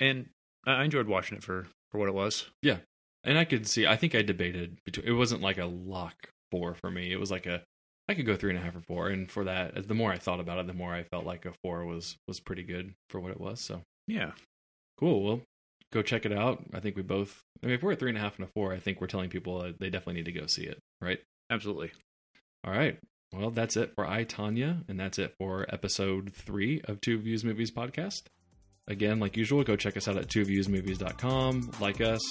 and 0.00 0.26
I 0.66 0.84
enjoyed 0.84 1.08
watching 1.08 1.36
it 1.36 1.44
for 1.44 1.66
for 1.90 1.98
what 1.98 2.08
it 2.08 2.14
was. 2.14 2.46
Yeah, 2.62 2.78
and 3.24 3.38
I 3.38 3.44
could 3.44 3.66
see. 3.66 3.86
I 3.86 3.96
think 3.96 4.14
I 4.14 4.22
debated 4.22 4.78
between. 4.84 5.06
It 5.06 5.12
wasn't 5.12 5.42
like 5.42 5.58
a 5.58 5.66
lock 5.66 6.30
four 6.50 6.74
for 6.74 6.90
me. 6.90 7.12
It 7.12 7.20
was 7.20 7.30
like 7.30 7.46
a. 7.46 7.62
I 8.08 8.14
could 8.14 8.26
go 8.26 8.36
three 8.36 8.50
and 8.50 8.58
a 8.58 8.62
half 8.62 8.74
or 8.74 8.80
four, 8.80 9.08
and 9.08 9.30
for 9.30 9.44
that, 9.44 9.86
the 9.86 9.94
more 9.94 10.10
I 10.10 10.18
thought 10.18 10.40
about 10.40 10.58
it, 10.58 10.66
the 10.66 10.72
more 10.72 10.94
I 10.94 11.02
felt 11.02 11.26
like 11.26 11.44
a 11.44 11.52
four 11.62 11.84
was 11.84 12.16
was 12.26 12.40
pretty 12.40 12.62
good 12.62 12.94
for 13.10 13.20
what 13.20 13.32
it 13.32 13.40
was. 13.40 13.60
So 13.60 13.82
Yeah, 14.06 14.32
cool. 14.98 15.22
Well, 15.22 15.40
go 15.92 16.02
check 16.02 16.24
it 16.24 16.32
out. 16.32 16.64
I 16.72 16.80
think 16.80 16.96
we 16.96 17.02
both. 17.02 17.42
I 17.62 17.66
mean, 17.66 17.74
if 17.74 17.82
we're 17.82 17.92
at 17.92 17.98
three 17.98 18.10
and 18.10 18.18
a 18.18 18.22
half 18.22 18.38
and 18.38 18.48
a 18.48 18.50
four, 18.54 18.72
I 18.72 18.78
think 18.78 19.00
we're 19.00 19.08
telling 19.08 19.30
people 19.30 19.60
uh, 19.60 19.72
they 19.78 19.90
definitely 19.90 20.14
need 20.14 20.32
to 20.32 20.40
go 20.40 20.46
see 20.46 20.64
it. 20.64 20.78
Right. 21.00 21.20
absolutely. 21.50 21.92
All 22.64 22.72
right. 22.72 22.98
Well, 23.32 23.50
that's 23.50 23.76
it 23.76 23.92
for 23.94 24.06
I 24.06 24.24
Tonya, 24.24 24.84
and 24.88 24.98
that's 24.98 25.18
it 25.18 25.34
for 25.38 25.66
episode 25.68 26.32
three 26.32 26.80
of 26.84 27.00
Two 27.00 27.18
Views 27.18 27.44
Movies 27.44 27.70
podcast. 27.70 28.22
Again, 28.88 29.20
like 29.20 29.36
usual, 29.36 29.62
go 29.62 29.76
check 29.76 29.96
us 29.96 30.08
out 30.08 30.16
at 30.16 30.28
twoviewsmovies.com, 30.28 31.72
like 31.80 32.00
us, 32.00 32.22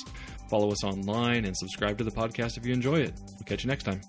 follow 0.49 0.71
us 0.71 0.83
online, 0.83 1.45
and 1.45 1.55
subscribe 1.55 1.97
to 1.99 2.03
the 2.03 2.11
podcast 2.11 2.57
if 2.57 2.65
you 2.65 2.73
enjoy 2.73 2.99
it. 2.99 3.13
We'll 3.15 3.45
catch 3.45 3.63
you 3.63 3.69
next 3.69 3.83
time. 3.83 4.01